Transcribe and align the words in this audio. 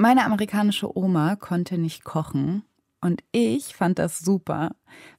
Meine 0.00 0.24
amerikanische 0.24 0.96
Oma 0.96 1.36
konnte 1.36 1.76
nicht 1.76 2.04
kochen 2.04 2.64
und 3.02 3.22
ich 3.32 3.76
fand 3.76 3.98
das 3.98 4.20
super, 4.20 4.70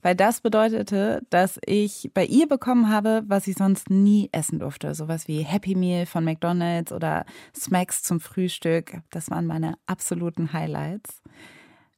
weil 0.01 0.15
das 0.15 0.41
bedeutete, 0.41 1.21
dass 1.29 1.59
ich 1.67 2.09
bei 2.15 2.25
ihr 2.25 2.47
bekommen 2.47 2.89
habe, 2.89 3.21
was 3.27 3.45
ich 3.45 3.57
sonst 3.57 3.91
nie 3.91 4.29
essen 4.31 4.57
durfte. 4.57 4.95
Sowas 4.95 5.27
wie 5.27 5.43
Happy 5.43 5.75
Meal 5.75 6.07
von 6.07 6.23
McDonald's 6.23 6.91
oder 6.91 7.25
Smacks 7.55 8.01
zum 8.01 8.19
Frühstück. 8.19 9.01
Das 9.11 9.29
waren 9.29 9.45
meine 9.45 9.75
absoluten 9.85 10.51
Highlights. 10.51 11.21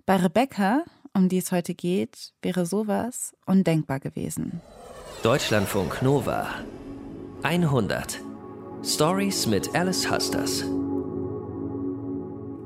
Bei 0.06 0.18
Rebecca, 0.18 0.84
um 1.14 1.30
die 1.30 1.38
es 1.38 1.54
heute 1.54 1.76
geht, 1.76 2.34
wäre 2.42 2.66
sowas 2.66 3.34
undenkbar 3.46 4.02
gewesen. 4.02 4.60
Deutschlandfunk 5.24 6.02
Nova 6.02 6.50
100 7.44 8.20
Stories 8.84 9.48
mit 9.48 9.74
Alice 9.74 10.12
Husters. 10.12 10.66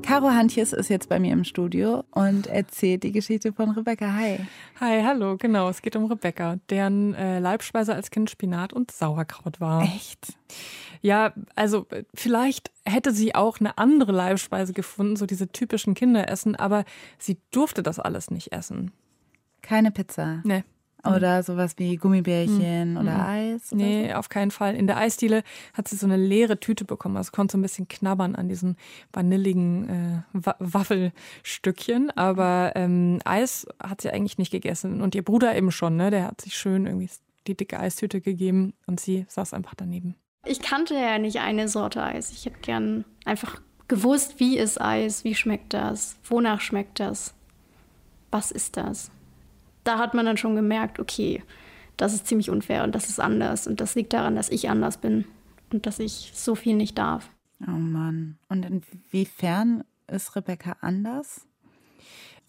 Caro 0.08 0.30
Hantjes 0.30 0.72
ist 0.72 0.88
jetzt 0.88 1.10
bei 1.10 1.18
mir 1.18 1.34
im 1.34 1.44
Studio 1.44 2.02
und 2.12 2.46
erzählt 2.46 3.02
die 3.02 3.12
Geschichte 3.12 3.52
von 3.52 3.72
Rebecca. 3.72 4.14
Hi. 4.14 4.38
Hi, 4.80 5.02
hallo, 5.02 5.36
genau. 5.36 5.68
Es 5.68 5.82
geht 5.82 5.96
um 5.96 6.06
Rebecca, 6.06 6.56
deren 6.70 7.12
äh, 7.12 7.40
Leibspeise 7.40 7.94
als 7.94 8.10
Kind 8.10 8.30
Spinat 8.30 8.72
und 8.72 8.90
Sauerkraut 8.90 9.60
war. 9.60 9.82
Echt? 9.82 10.38
Ja, 11.02 11.34
also 11.56 11.86
vielleicht 12.14 12.70
hätte 12.86 13.12
sie 13.12 13.34
auch 13.34 13.60
eine 13.60 13.76
andere 13.76 14.12
Leibspeise 14.12 14.72
gefunden, 14.72 15.16
so 15.16 15.26
diese 15.26 15.52
typischen 15.52 15.92
Kinderessen, 15.92 16.56
aber 16.56 16.86
sie 17.18 17.36
durfte 17.50 17.82
das 17.82 17.98
alles 17.98 18.30
nicht 18.30 18.50
essen. 18.50 18.92
Keine 19.60 19.90
Pizza? 19.90 20.40
Nee. 20.42 20.64
Mhm. 21.04 21.14
Oder 21.14 21.42
sowas 21.42 21.74
wie 21.76 21.96
Gummibärchen 21.96 22.92
mhm. 22.92 22.96
oder 22.96 23.14
mhm. 23.14 23.20
Eis? 23.20 23.72
Oder 23.72 23.82
nee, 23.82 24.08
so? 24.08 24.14
auf 24.14 24.28
keinen 24.28 24.50
Fall. 24.50 24.74
In 24.74 24.86
der 24.86 24.96
Eisdiele 24.96 25.42
hat 25.74 25.88
sie 25.88 25.96
so 25.96 26.06
eine 26.06 26.16
leere 26.16 26.58
Tüte 26.58 26.84
bekommen. 26.84 27.16
Also 27.16 27.30
konnte 27.32 27.52
so 27.52 27.58
ein 27.58 27.62
bisschen 27.62 27.88
knabbern 27.88 28.34
an 28.34 28.48
diesen 28.48 28.76
vanilligen 29.12 30.24
äh, 30.34 30.52
Waffelstückchen. 30.58 32.10
Aber 32.16 32.72
ähm, 32.74 33.20
Eis 33.24 33.66
hat 33.82 34.00
sie 34.00 34.10
eigentlich 34.10 34.38
nicht 34.38 34.50
gegessen. 34.50 35.00
Und 35.00 35.14
ihr 35.14 35.22
Bruder 35.22 35.56
eben 35.56 35.70
schon, 35.70 35.96
ne? 35.96 36.10
Der 36.10 36.24
hat 36.24 36.40
sich 36.40 36.56
schön 36.56 36.86
irgendwie 36.86 37.10
die 37.46 37.56
dicke 37.56 37.78
Eistüte 37.78 38.20
gegeben 38.20 38.74
und 38.86 39.00
sie 39.00 39.24
saß 39.28 39.54
einfach 39.54 39.74
daneben. 39.74 40.16
Ich 40.44 40.60
kannte 40.60 40.94
ja 40.94 41.18
nicht 41.18 41.40
eine 41.40 41.68
Sorte 41.68 42.02
Eis. 42.02 42.30
Ich 42.32 42.44
hätte 42.44 42.60
gern 42.60 43.04
einfach 43.24 43.60
gewusst, 43.86 44.38
wie 44.38 44.58
ist 44.58 44.80
Eis, 44.80 45.24
wie 45.24 45.34
schmeckt 45.34 45.72
das, 45.72 46.18
wonach 46.24 46.60
schmeckt 46.60 47.00
das, 47.00 47.34
was 48.30 48.50
ist 48.50 48.76
das 48.76 49.10
da 49.88 49.98
hat 49.98 50.14
man 50.14 50.26
dann 50.26 50.36
schon 50.36 50.54
gemerkt, 50.54 51.00
okay, 51.00 51.42
das 51.96 52.12
ist 52.12 52.26
ziemlich 52.26 52.50
unfair 52.50 52.84
und 52.84 52.94
das 52.94 53.08
ist 53.08 53.18
anders. 53.18 53.66
Und 53.66 53.80
das 53.80 53.94
liegt 53.94 54.12
daran, 54.12 54.36
dass 54.36 54.50
ich 54.50 54.68
anders 54.68 54.98
bin 54.98 55.24
und 55.72 55.86
dass 55.86 55.98
ich 55.98 56.32
so 56.34 56.54
viel 56.54 56.76
nicht 56.76 56.98
darf. 56.98 57.30
Oh 57.66 57.70
Mann. 57.72 58.38
Und 58.48 58.64
inwiefern 58.64 59.82
ist 60.06 60.36
Rebecca 60.36 60.76
anders? 60.80 61.46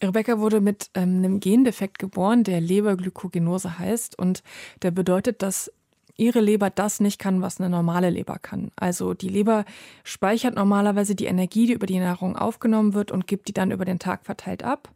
Rebecca 0.02 0.38
wurde 0.38 0.60
mit 0.60 0.90
ähm, 0.94 1.16
einem 1.16 1.40
Gendefekt 1.40 1.98
geboren, 1.98 2.44
der 2.44 2.60
Leberglykogenose 2.60 3.78
heißt. 3.78 4.18
Und 4.18 4.42
der 4.82 4.92
bedeutet, 4.92 5.42
dass 5.42 5.72
ihre 6.16 6.40
Leber 6.40 6.70
das 6.70 7.00
nicht 7.00 7.18
kann, 7.18 7.40
was 7.40 7.58
eine 7.58 7.70
normale 7.70 8.10
Leber 8.10 8.38
kann. 8.38 8.70
Also 8.76 9.14
die 9.14 9.28
Leber 9.28 9.64
speichert 10.04 10.54
normalerweise 10.54 11.14
die 11.14 11.24
Energie, 11.24 11.66
die 11.66 11.72
über 11.72 11.86
die 11.86 11.98
Nahrung 11.98 12.36
aufgenommen 12.36 12.94
wird 12.94 13.10
und 13.10 13.26
gibt 13.26 13.48
die 13.48 13.54
dann 13.54 13.70
über 13.72 13.86
den 13.86 13.98
Tag 13.98 14.24
verteilt 14.24 14.62
ab. 14.62 14.90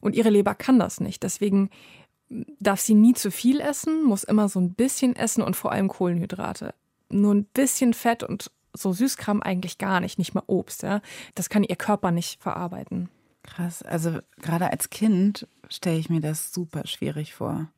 Und 0.00 0.14
ihre 0.14 0.30
Leber 0.30 0.54
kann 0.54 0.78
das 0.78 1.00
nicht. 1.00 1.22
Deswegen 1.22 1.70
darf 2.60 2.80
sie 2.80 2.94
nie 2.94 3.14
zu 3.14 3.30
viel 3.30 3.60
essen, 3.60 4.04
muss 4.04 4.24
immer 4.24 4.48
so 4.48 4.60
ein 4.60 4.74
bisschen 4.74 5.16
essen 5.16 5.42
und 5.42 5.56
vor 5.56 5.72
allem 5.72 5.88
Kohlenhydrate. 5.88 6.74
Nur 7.10 7.34
ein 7.34 7.44
bisschen 7.44 7.92
Fett 7.92 8.22
und 8.22 8.50
so 8.72 8.92
Süßkram 8.92 9.42
eigentlich 9.42 9.78
gar 9.78 10.00
nicht, 10.00 10.18
nicht 10.18 10.34
mal 10.34 10.44
Obst. 10.46 10.82
Ja? 10.82 11.00
Das 11.34 11.48
kann 11.48 11.64
ihr 11.64 11.76
Körper 11.76 12.12
nicht 12.12 12.40
verarbeiten. 12.40 13.08
Krass. 13.42 13.82
Also 13.82 14.18
gerade 14.40 14.70
als 14.70 14.90
Kind 14.90 15.48
stelle 15.68 15.98
ich 15.98 16.08
mir 16.08 16.20
das 16.20 16.52
super 16.52 16.86
schwierig 16.86 17.34
vor. 17.34 17.68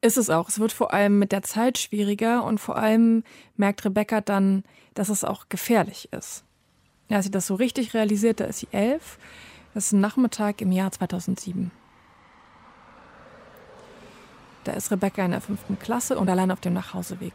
Ist 0.00 0.18
es 0.18 0.30
auch. 0.30 0.48
Es 0.48 0.58
wird 0.58 0.72
vor 0.72 0.92
allem 0.92 1.18
mit 1.18 1.32
der 1.32 1.42
Zeit 1.42 1.78
schwieriger 1.78 2.44
und 2.44 2.58
vor 2.58 2.76
allem 2.76 3.24
merkt 3.56 3.84
Rebecca 3.84 4.20
dann, 4.20 4.64
dass 4.94 5.08
es 5.08 5.24
auch 5.24 5.48
gefährlich 5.48 6.12
ist. 6.12 6.44
Ja, 7.08 7.16
als 7.16 7.26
sie 7.26 7.30
das 7.30 7.46
so 7.46 7.54
richtig 7.54 7.94
realisiert, 7.94 8.40
da 8.40 8.44
ist 8.44 8.60
sie 8.60 8.68
elf 8.72 9.18
das 9.74 9.86
ist 9.86 9.92
ein 9.92 10.00
Nachmittag 10.00 10.60
im 10.60 10.72
Jahr 10.72 10.90
2007. 10.90 11.70
Da 14.64 14.72
ist 14.72 14.90
Rebecca 14.90 15.24
in 15.24 15.30
der 15.30 15.40
fünften 15.40 15.78
Klasse 15.78 16.18
und 16.18 16.28
allein 16.28 16.50
auf 16.50 16.60
dem 16.60 16.74
Nachhauseweg. 16.74 17.32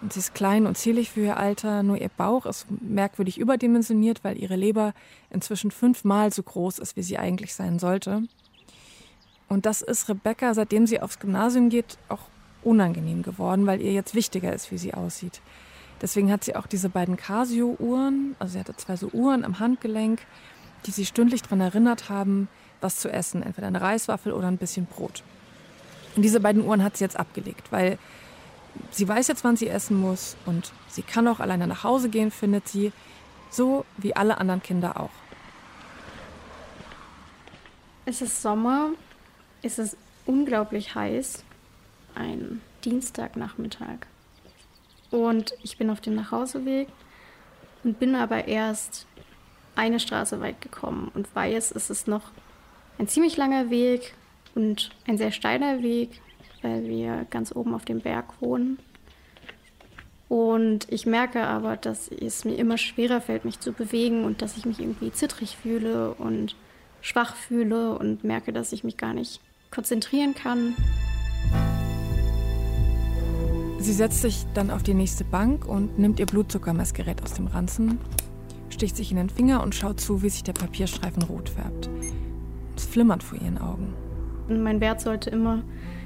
Und 0.00 0.12
sie 0.12 0.20
ist 0.20 0.34
klein 0.34 0.66
und 0.66 0.76
zierlich 0.76 1.10
für 1.10 1.22
ihr 1.22 1.36
Alter, 1.36 1.82
nur 1.82 2.00
ihr 2.00 2.10
Bauch 2.10 2.46
ist 2.46 2.66
merkwürdig 2.70 3.38
überdimensioniert, 3.38 4.22
weil 4.22 4.38
ihre 4.38 4.54
Leber 4.54 4.94
inzwischen 5.30 5.70
fünfmal 5.70 6.32
so 6.32 6.42
groß 6.42 6.78
ist, 6.78 6.96
wie 6.96 7.02
sie 7.02 7.18
eigentlich 7.18 7.54
sein 7.54 7.78
sollte. 7.78 8.22
Und 9.48 9.66
das 9.66 9.82
ist 9.82 10.08
Rebecca, 10.08 10.54
seitdem 10.54 10.86
sie 10.86 11.00
aufs 11.00 11.18
Gymnasium 11.18 11.68
geht, 11.70 11.98
auch 12.08 12.22
unangenehm 12.62 13.22
geworden, 13.22 13.66
weil 13.66 13.80
ihr 13.80 13.92
jetzt 13.92 14.14
wichtiger 14.14 14.52
ist, 14.52 14.70
wie 14.70 14.78
sie 14.78 14.94
aussieht. 14.94 15.40
Deswegen 16.00 16.30
hat 16.30 16.44
sie 16.44 16.54
auch 16.54 16.66
diese 16.66 16.88
beiden 16.88 17.16
Casio-Uhren, 17.16 18.36
also 18.38 18.52
sie 18.52 18.60
hatte 18.60 18.76
zwei 18.76 18.96
so 18.96 19.08
Uhren 19.08 19.44
am 19.44 19.58
Handgelenk, 19.58 20.20
die 20.86 20.90
sie 20.90 21.06
stündlich 21.06 21.42
daran 21.42 21.60
erinnert 21.60 22.08
haben, 22.08 22.48
was 22.80 22.96
zu 22.96 23.10
essen, 23.10 23.42
entweder 23.42 23.66
eine 23.66 23.80
Reiswaffel 23.80 24.32
oder 24.32 24.48
ein 24.48 24.58
bisschen 24.58 24.86
Brot. 24.86 25.22
Und 26.16 26.22
diese 26.22 26.40
beiden 26.40 26.64
Uhren 26.64 26.82
hat 26.82 26.96
sie 26.96 27.04
jetzt 27.04 27.18
abgelegt, 27.18 27.70
weil 27.70 27.98
sie 28.90 29.06
weiß 29.06 29.28
jetzt, 29.28 29.44
wann 29.44 29.56
sie 29.56 29.68
essen 29.68 30.00
muss 30.00 30.36
und 30.46 30.72
sie 30.88 31.02
kann 31.02 31.28
auch 31.28 31.40
alleine 31.40 31.66
nach 31.66 31.84
Hause 31.84 32.08
gehen, 32.08 32.30
findet 32.30 32.68
sie, 32.68 32.92
so 33.50 33.84
wie 33.96 34.14
alle 34.14 34.38
anderen 34.38 34.62
Kinder 34.62 35.00
auch. 35.00 35.10
Es 38.04 38.22
ist 38.22 38.40
Sommer, 38.40 38.90
es 39.62 39.78
ist 39.78 39.96
unglaublich 40.26 40.94
heiß, 40.94 41.44
ein 42.14 42.60
Dienstagnachmittag. 42.84 44.06
Und 45.10 45.54
ich 45.62 45.78
bin 45.78 45.90
auf 45.90 46.00
dem 46.00 46.14
Nachhauseweg 46.14 46.88
und 47.84 47.98
bin 47.98 48.14
aber 48.14 48.46
erst 48.46 49.06
eine 49.78 50.00
Straße 50.00 50.40
weit 50.40 50.60
gekommen 50.60 51.10
und 51.14 51.34
weiß, 51.34 51.70
es 51.70 51.88
ist 51.88 52.08
noch 52.08 52.32
ein 52.98 53.06
ziemlich 53.06 53.36
langer 53.36 53.70
Weg 53.70 54.12
und 54.56 54.90
ein 55.06 55.16
sehr 55.16 55.30
steiler 55.30 55.82
Weg, 55.82 56.20
weil 56.62 56.84
wir 56.84 57.26
ganz 57.30 57.54
oben 57.54 57.74
auf 57.74 57.84
dem 57.84 58.00
Berg 58.00 58.26
wohnen. 58.40 58.78
Und 60.28 60.92
ich 60.92 61.06
merke 61.06 61.46
aber, 61.46 61.76
dass 61.76 62.08
es 62.08 62.44
mir 62.44 62.56
immer 62.56 62.76
schwerer 62.76 63.20
fällt, 63.20 63.44
mich 63.44 63.60
zu 63.60 63.72
bewegen 63.72 64.24
und 64.24 64.42
dass 64.42 64.56
ich 64.56 64.66
mich 64.66 64.80
irgendwie 64.80 65.12
zittrig 65.12 65.56
fühle 65.56 66.12
und 66.14 66.56
schwach 67.00 67.36
fühle 67.36 67.96
und 67.96 68.24
merke, 68.24 68.52
dass 68.52 68.72
ich 68.72 68.82
mich 68.82 68.96
gar 68.96 69.14
nicht 69.14 69.40
konzentrieren 69.70 70.34
kann. 70.34 70.74
Sie 73.78 73.92
setzt 73.92 74.22
sich 74.22 74.44
dann 74.54 74.70
auf 74.70 74.82
die 74.82 74.92
nächste 74.92 75.24
Bank 75.24 75.64
und 75.64 76.00
nimmt 76.00 76.18
ihr 76.18 76.26
Blutzuckermessgerät 76.26 77.22
aus 77.22 77.34
dem 77.34 77.46
Ranzen 77.46 78.00
sticht 78.78 78.96
sich 78.96 79.10
in 79.10 79.16
den 79.16 79.28
Finger 79.28 79.60
und 79.64 79.74
schaut 79.74 79.98
zu, 79.98 80.22
wie 80.22 80.28
sich 80.28 80.44
der 80.44 80.52
Papierstreifen 80.52 81.24
rot 81.24 81.48
färbt. 81.48 81.90
Es 82.76 82.86
flimmert 82.86 83.24
vor 83.24 83.36
ihren 83.36 83.58
Augen. 83.58 83.92
Mein 84.48 84.80
Wert 84.80 85.00
sollte 85.00 85.30
immer 85.30 85.64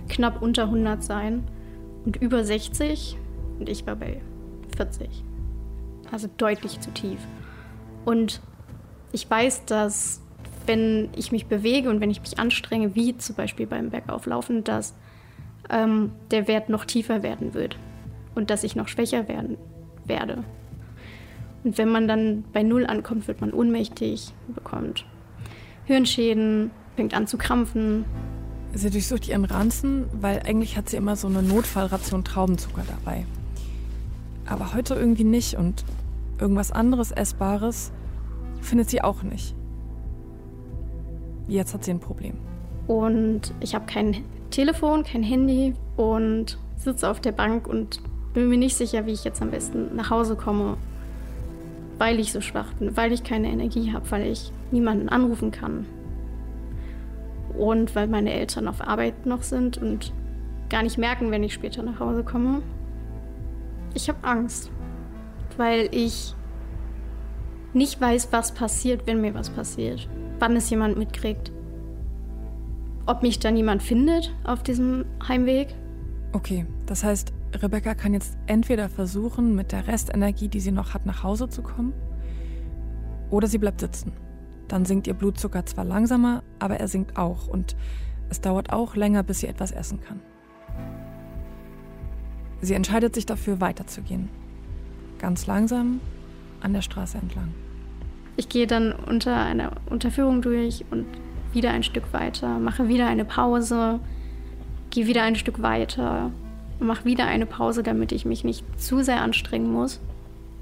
knapp 0.09 0.41
unter 0.41 0.65
100 0.65 1.05
sein 1.05 1.45
und 2.07 2.17
über 2.17 2.45
60 2.45 3.19
und 3.59 3.69
ich 3.69 3.87
war 3.87 3.97
bei 3.97 4.23
40. 4.75 5.07
Also 6.11 6.31
deutlich 6.39 6.81
zu 6.81 6.91
tief. 6.93 7.19
Und 8.07 8.41
ich 9.13 9.29
weiß, 9.29 9.67
dass 9.67 10.23
wenn 10.65 11.11
ich 11.15 11.31
mich 11.31 11.47
bewege 11.47 11.91
und 11.91 12.01
wenn 12.01 12.11
ich 12.11 12.23
mich 12.23 12.39
anstrenge, 12.39 12.95
wie 12.95 13.19
zum 13.19 13.37
Beispiel 13.37 13.67
beim 13.67 13.91
Bergauflaufen, 13.91 14.65
dass 14.65 14.95
ähm, 15.69 16.13
der 16.31 16.49
Wert 16.49 16.71
noch 16.71 16.87
tiefer 16.87 17.23
werden 17.23 17.53
wird 17.53 17.77
und 18.35 18.49
dass 18.49 18.65
ich 18.65 18.77
noch 18.77 18.89
schwächer 18.89 19.29
werden 19.29 19.59
werde. 20.07 20.43
Und 21.65 21.79
wenn 21.79 21.89
man 21.89 22.09
dann 22.09 22.45
bei 22.53 22.63
Null 22.63 22.87
ankommt, 22.87 23.29
wird 23.29 23.41
man 23.41 23.53
ohnmächtig, 23.53 24.33
bekommt 24.55 25.07
Hirnschäden, 25.85 26.71
fängt 26.97 27.15
an 27.15 27.27
zu 27.27 27.39
krampfen. 27.39 28.05
Sie 28.75 28.91
durchsucht 28.91 29.29
ihren 29.29 29.45
Ranzen, 29.45 30.07
weil 30.13 30.41
eigentlich 30.41 30.77
hat 30.77 30.89
sie 30.89 30.97
immer 30.97 31.17
so 31.17 31.29
eine 31.29 31.43
Notfallration 31.43 32.25
Traubenzucker 32.25 32.83
dabei. 32.89 33.27
Aber 34.47 34.75
heute 34.75 34.95
irgendwie 34.95 35.25
nicht 35.25 35.57
und 35.57 35.85
irgendwas 36.41 36.73
anderes 36.73 37.13
Essbares 37.13 37.93
findet 38.61 38.91
sie 38.91 39.03
auch 39.03 39.23
nicht. 39.23 39.55
Jetzt 41.49 41.75
hat 41.75 41.85
sie 41.85 41.91
ein 41.91 42.01
Problem. 42.01 42.35
Und 42.87 43.53
ich 43.61 43.75
habe 43.75 43.87
kein 43.87 44.25
Telefon, 44.51 45.05
kein 45.05 45.23
Handy 45.23 45.75
und 45.97 46.59
sitze 46.77 47.09
auf 47.09 47.21
der 47.21 47.33
Bank 47.33 47.67
und 47.67 48.01
bin 48.35 48.49
mir 48.49 48.59
nicht 48.59 48.77
sicher, 48.77 49.07
wie 49.07 49.13
ich 49.13 49.25
jetzt 49.25 49.43
am 49.43 49.51
besten 49.51 49.95
nach 49.95 50.11
Hause 50.11 50.37
komme 50.37 50.77
weil 51.99 52.19
ich 52.21 52.33
so 52.33 52.41
schwach 52.41 52.73
bin, 52.75 52.97
weil 52.97 53.13
ich 53.13 53.25
keine 53.25 53.49
Energie 53.49 53.93
habe, 53.93 54.11
weil 54.11 54.27
ich 54.27 54.53
niemanden 54.71 55.09
anrufen 55.09 55.51
kann. 55.51 55.87
Und 57.57 57.95
weil 57.95 58.07
meine 58.07 58.33
Eltern 58.33 58.69
auf 58.69 58.81
Arbeit 58.81 59.27
noch 59.27 59.43
sind 59.43 59.79
und 59.79 60.13
gar 60.71 60.83
nicht 60.83 60.99
merken, 60.99 61.31
wenn 61.31 61.43
ich 61.43 61.53
später 61.53 61.83
nach 61.83 62.01
Hause 62.01 62.25
komme. 62.25 62.63
Ich 63.95 64.09
habe 64.09 64.27
Angst, 64.27 64.71
weil 65.59 65.89
ich 65.93 66.35
nicht 67.75 68.01
weiß, 68.01 68.29
was 68.33 68.53
passiert, 68.53 69.07
wenn 69.07 69.21
mir 69.21 69.35
was 69.35 69.51
passiert. 69.51 70.09
Wann 70.39 70.57
es 70.57 70.71
jemand 70.71 70.99
mitkriegt. 70.99 71.53
Ob 73.07 73.23
mich 73.23 73.39
dann 73.39 73.57
jemand 73.57 73.83
findet 73.83 74.35
auf 74.45 74.63
diesem 74.63 75.05
Heimweg. 75.27 75.75
Okay, 76.33 76.67
das 76.87 77.05
heißt, 77.05 77.33
Rebecca 77.55 77.95
kann 77.95 78.15
jetzt 78.15 78.37
entweder 78.47 78.89
versuchen, 78.89 79.55
mit 79.55 79.73
der 79.73 79.87
Restenergie, 79.87 80.49
die 80.49 80.61
sie 80.61 80.73
noch 80.73 80.95
hat, 80.95 81.07
nach 81.07 81.23
Hause 81.23 81.49
zu 81.49 81.63
kommen, 81.63 81.93
oder 83.31 83.47
sie 83.47 83.59
bleibt 83.59 83.81
sitzen. 83.81 84.13
Dann 84.69 84.85
sinkt 84.85 85.07
ihr 85.07 85.15
Blutzucker 85.15 85.67
zwar 85.67 85.85
langsamer, 85.85 86.43
aber 86.59 86.79
er 86.79 86.89
sinkt 86.89 87.17
auch 87.17 87.47
und 87.49 87.77
es 88.31 88.41
dauert 88.41 88.73
auch 88.73 88.97
länger, 88.97 89.23
bis 89.23 89.41
sie 89.41 89.47
etwas 89.47 89.73
essen 89.73 90.01
kann. 90.01 90.21
Sie 92.61 92.75
entscheidet 92.75 93.15
sich 93.15 93.27
dafür, 93.27 93.61
weiterzugehen. 93.61 94.29
Ganz 95.19 95.47
langsam 95.47 96.01
an 96.61 96.73
der 96.73 96.83
Straße 96.83 97.19
entlang. 97.19 97.53
Ich 98.37 98.49
gehe 98.49 98.67
dann 98.67 98.93
unter 98.93 99.37
einer 99.37 99.73
Unterführung 99.91 100.41
durch 100.43 100.85
und 100.91 101.07
wieder 101.53 101.71
ein 101.71 101.83
Stück 101.83 102.13
weiter, 102.13 102.59
mache 102.59 102.89
wieder 102.89 103.09
eine 103.09 103.25
Pause, 103.25 104.01
gehe 104.91 105.07
wieder 105.07 105.23
ein 105.23 105.37
Stück 105.37 105.61
weiter, 105.61 106.31
mache 106.83 107.05
wieder 107.05 107.27
eine 107.27 107.47
Pause, 107.47 107.83
damit 107.83 108.13
ich 108.13 108.25
mich 108.25 108.45
nicht 108.45 108.65
zu 108.81 109.03
sehr 109.03 109.21
anstrengen 109.21 109.73
muss 109.73 110.01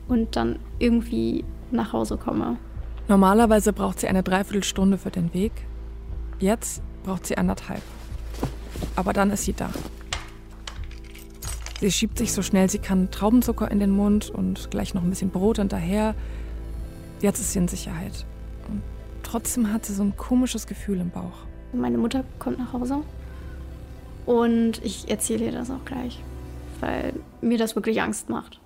und 0.09 0.37
dann 0.37 0.59
irgendwie 0.79 1.45
nach 1.71 1.93
Hause 1.93 2.17
komme. 2.17 2.57
Normalerweise 3.09 3.73
braucht 3.73 4.01
sie 4.01 4.09
eine 4.09 4.23
Dreiviertelstunde 4.23 4.99
für 4.99 5.11
den 5.11 5.33
Weg. 5.35 5.53
Jetzt 6.39 6.83
braucht 7.05 7.27
sie 7.27 7.37
anderthalb. 7.37 7.83
Aber 8.97 9.13
dann 9.13 9.31
ist 9.31 9.45
sie 9.45 9.53
da. 9.53 9.71
Sie 11.81 11.91
schiebt 11.91 12.19
sich 12.19 12.33
so 12.33 12.43
schnell 12.43 12.69
sie 12.69 12.79
kann 12.79 13.11
Traubenzucker 13.11 13.71
in 13.71 13.81
den 13.81 13.91
Mund 13.91 14.31
und 14.31 14.71
gleich 14.71 14.95
noch 14.95 15.03
ein 15.03 15.11
bisschen 15.11 15.31
Brot 15.31 15.57
hinterher. 15.59 16.15
Jetzt 17.21 17.41
ist 17.41 17.53
sie 17.53 17.59
in 17.59 17.69
Sicherheit. 17.69 18.27
Und 18.69 18.83
trotzdem 19.23 19.73
hat 19.73 19.87
sie 19.87 19.95
so 19.95 20.03
ein 20.03 20.17
komisches 20.17 20.67
Gefühl 20.67 21.01
im 21.01 21.11
Bauch. 21.11 21.47
Meine 21.73 21.99
Mutter 21.99 22.25
kommt 22.39 22.59
nach 22.59 22.73
Hause 22.73 23.01
und 24.31 24.81
ich 24.85 25.11
erzähle 25.11 25.47
ihr 25.47 25.53
das 25.53 25.73
auch 25.73 25.85
gleich, 25.85 26.23
weil 26.79 27.15
mir 27.41 27.59
das 27.59 27.75
wirklich 27.75 28.01
Angst 28.01 28.29
macht. 28.29 28.61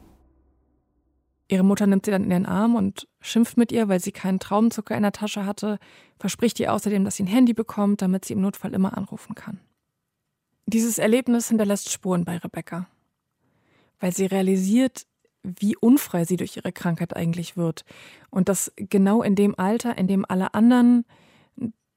Ihre 1.48 1.62
Mutter 1.62 1.86
nimmt 1.86 2.04
sie 2.04 2.10
dann 2.10 2.24
in 2.24 2.28
den 2.28 2.44
Arm 2.44 2.74
und 2.74 3.08
schimpft 3.22 3.56
mit 3.56 3.72
ihr, 3.72 3.88
weil 3.88 3.98
sie 3.98 4.12
keinen 4.12 4.40
Traubenzucker 4.40 4.94
in 4.94 5.04
der 5.04 5.12
Tasche 5.12 5.46
hatte, 5.46 5.78
verspricht 6.18 6.60
ihr 6.60 6.70
außerdem, 6.70 7.06
dass 7.06 7.16
sie 7.16 7.22
ein 7.22 7.28
Handy 7.28 7.54
bekommt, 7.54 8.02
damit 8.02 8.26
sie 8.26 8.34
im 8.34 8.42
Notfall 8.42 8.74
immer 8.74 8.94
anrufen 8.94 9.34
kann. 9.34 9.58
Dieses 10.66 10.98
Erlebnis 10.98 11.48
hinterlässt 11.48 11.90
Spuren 11.90 12.26
bei 12.26 12.36
Rebecca, 12.36 12.86
weil 14.00 14.12
sie 14.12 14.26
realisiert, 14.26 15.06
wie 15.42 15.76
unfrei 15.76 16.26
sie 16.26 16.36
durch 16.36 16.58
ihre 16.58 16.72
Krankheit 16.72 17.16
eigentlich 17.16 17.56
wird 17.56 17.86
und 18.28 18.50
dass 18.50 18.70
genau 18.76 19.22
in 19.22 19.34
dem 19.34 19.58
Alter, 19.58 19.96
in 19.96 20.08
dem 20.08 20.26
alle 20.28 20.52
anderen 20.52 21.06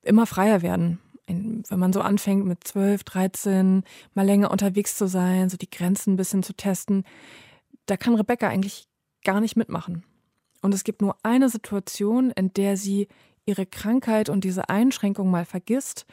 immer 0.03 0.25
freier 0.25 0.61
werden, 0.61 0.99
wenn 1.27 1.79
man 1.79 1.93
so 1.93 2.01
anfängt 2.01 2.45
mit 2.45 2.63
12, 2.65 3.03
13, 3.03 3.83
mal 4.13 4.25
länger 4.25 4.51
unterwegs 4.51 4.95
zu 4.95 5.07
sein, 5.07 5.49
so 5.49 5.57
die 5.57 5.69
Grenzen 5.69 6.13
ein 6.13 6.17
bisschen 6.17 6.41
zu 6.41 6.53
testen, 6.53 7.03
da 7.85 7.97
kann 7.97 8.15
Rebecca 8.15 8.47
eigentlich 8.47 8.87
gar 9.23 9.41
nicht 9.41 9.57
mitmachen. 9.57 10.03
Und 10.61 10.73
es 10.73 10.83
gibt 10.83 11.01
nur 11.01 11.17
eine 11.23 11.49
Situation, 11.49 12.31
in 12.31 12.53
der 12.53 12.77
sie 12.77 13.07
ihre 13.45 13.65
Krankheit 13.65 14.29
und 14.29 14.43
diese 14.43 14.69
Einschränkung 14.69 15.29
mal 15.29 15.45
vergisst. 15.45 16.05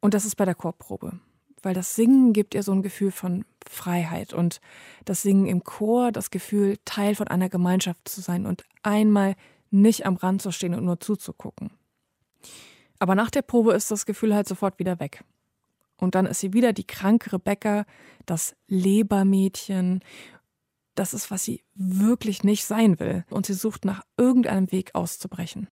Und 0.00 0.14
das 0.14 0.24
ist 0.24 0.36
bei 0.36 0.44
der 0.44 0.54
Chorprobe. 0.54 1.18
Weil 1.62 1.74
das 1.74 1.94
Singen 1.94 2.32
gibt 2.32 2.54
ihr 2.54 2.62
so 2.62 2.72
ein 2.72 2.82
Gefühl 2.82 3.10
von 3.10 3.44
Freiheit 3.66 4.34
und 4.34 4.60
das 5.04 5.22
Singen 5.22 5.46
im 5.46 5.64
Chor, 5.64 6.12
das 6.12 6.30
Gefühl, 6.30 6.76
Teil 6.84 7.14
von 7.14 7.28
einer 7.28 7.48
Gemeinschaft 7.48 8.08
zu 8.08 8.20
sein 8.20 8.44
und 8.46 8.64
einmal 8.82 9.34
nicht 9.70 10.06
am 10.06 10.16
Rand 10.16 10.42
zu 10.42 10.50
stehen 10.50 10.74
und 10.74 10.84
nur 10.84 11.00
zuzugucken. 11.00 11.70
Aber 13.04 13.14
nach 13.14 13.28
der 13.28 13.42
Probe 13.42 13.74
ist 13.74 13.90
das 13.90 14.06
Gefühl 14.06 14.34
halt 14.34 14.48
sofort 14.48 14.78
wieder 14.78 14.98
weg. 14.98 15.24
Und 15.98 16.14
dann 16.14 16.24
ist 16.24 16.40
sie 16.40 16.54
wieder 16.54 16.72
die 16.72 16.86
kranke 16.86 17.34
Rebecca, 17.34 17.84
das 18.24 18.56
Lebermädchen 18.66 20.00
das 20.94 21.14
ist, 21.14 21.30
was 21.30 21.44
sie 21.44 21.62
wirklich 21.74 22.44
nicht 22.44 22.64
sein 22.64 22.98
will. 22.98 23.24
Und 23.28 23.44
sie 23.44 23.52
sucht 23.52 23.84
nach 23.84 24.02
irgendeinem 24.16 24.72
Weg 24.72 24.94
auszubrechen. 24.94 25.68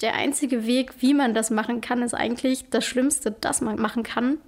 Der 0.00 0.14
einzige 0.14 0.64
Weg, 0.64 1.00
wie 1.00 1.12
man 1.12 1.34
das 1.34 1.50
machen 1.50 1.80
kann, 1.80 2.02
ist 2.02 2.14
eigentlich 2.14 2.68
das 2.70 2.84
Schlimmste, 2.84 3.32
das 3.32 3.60
man 3.60 3.80
machen 3.80 4.04
kann. 4.04 4.38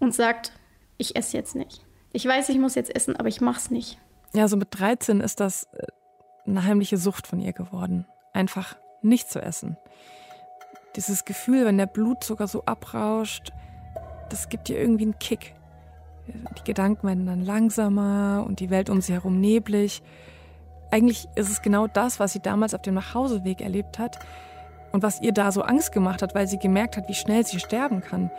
Und 0.00 0.12
sagt, 0.12 0.50
ich 0.96 1.14
esse 1.14 1.36
jetzt 1.36 1.54
nicht. 1.54 1.84
Ich 2.12 2.26
weiß, 2.26 2.48
ich 2.48 2.58
muss 2.58 2.74
jetzt 2.74 2.92
essen, 2.92 3.14
aber 3.14 3.28
ich 3.28 3.40
mach's 3.40 3.70
nicht. 3.70 4.00
Ja, 4.32 4.48
so 4.48 4.56
mit 4.56 4.68
13 4.72 5.20
ist 5.20 5.38
das 5.38 5.68
äh, 5.74 5.86
eine 6.46 6.64
heimliche 6.64 6.96
Sucht 6.96 7.28
von 7.28 7.38
ihr 7.38 7.52
geworden. 7.52 8.06
Einfach 8.32 8.76
nicht 9.02 9.30
zu 9.30 9.40
essen. 9.40 9.76
Dieses 10.96 11.24
Gefühl, 11.24 11.64
wenn 11.64 11.78
der 11.78 11.86
Blutzucker 11.86 12.46
so 12.46 12.64
abrauscht, 12.64 13.52
das 14.28 14.48
gibt 14.48 14.68
ihr 14.68 14.78
irgendwie 14.78 15.04
einen 15.04 15.18
Kick. 15.18 15.54
Die 16.26 16.64
Gedanken 16.64 17.06
werden 17.06 17.26
dann 17.26 17.44
langsamer 17.44 18.44
und 18.46 18.60
die 18.60 18.70
Welt 18.70 18.88
um 18.88 19.00
sie 19.00 19.12
herum 19.12 19.40
neblig. 19.40 20.02
Eigentlich 20.90 21.28
ist 21.34 21.50
es 21.50 21.62
genau 21.62 21.86
das, 21.86 22.20
was 22.20 22.32
sie 22.32 22.40
damals 22.40 22.74
auf 22.74 22.82
dem 22.82 22.94
Nachhauseweg 22.94 23.60
erlebt 23.60 23.98
hat 23.98 24.18
und 24.92 25.02
was 25.02 25.20
ihr 25.20 25.32
da 25.32 25.50
so 25.50 25.62
Angst 25.62 25.92
gemacht 25.92 26.22
hat, 26.22 26.34
weil 26.34 26.46
sie 26.46 26.58
gemerkt 26.58 26.96
hat, 26.96 27.08
wie 27.08 27.14
schnell 27.14 27.44
sie 27.44 27.58
sterben 27.58 28.00
kann. 28.00 28.30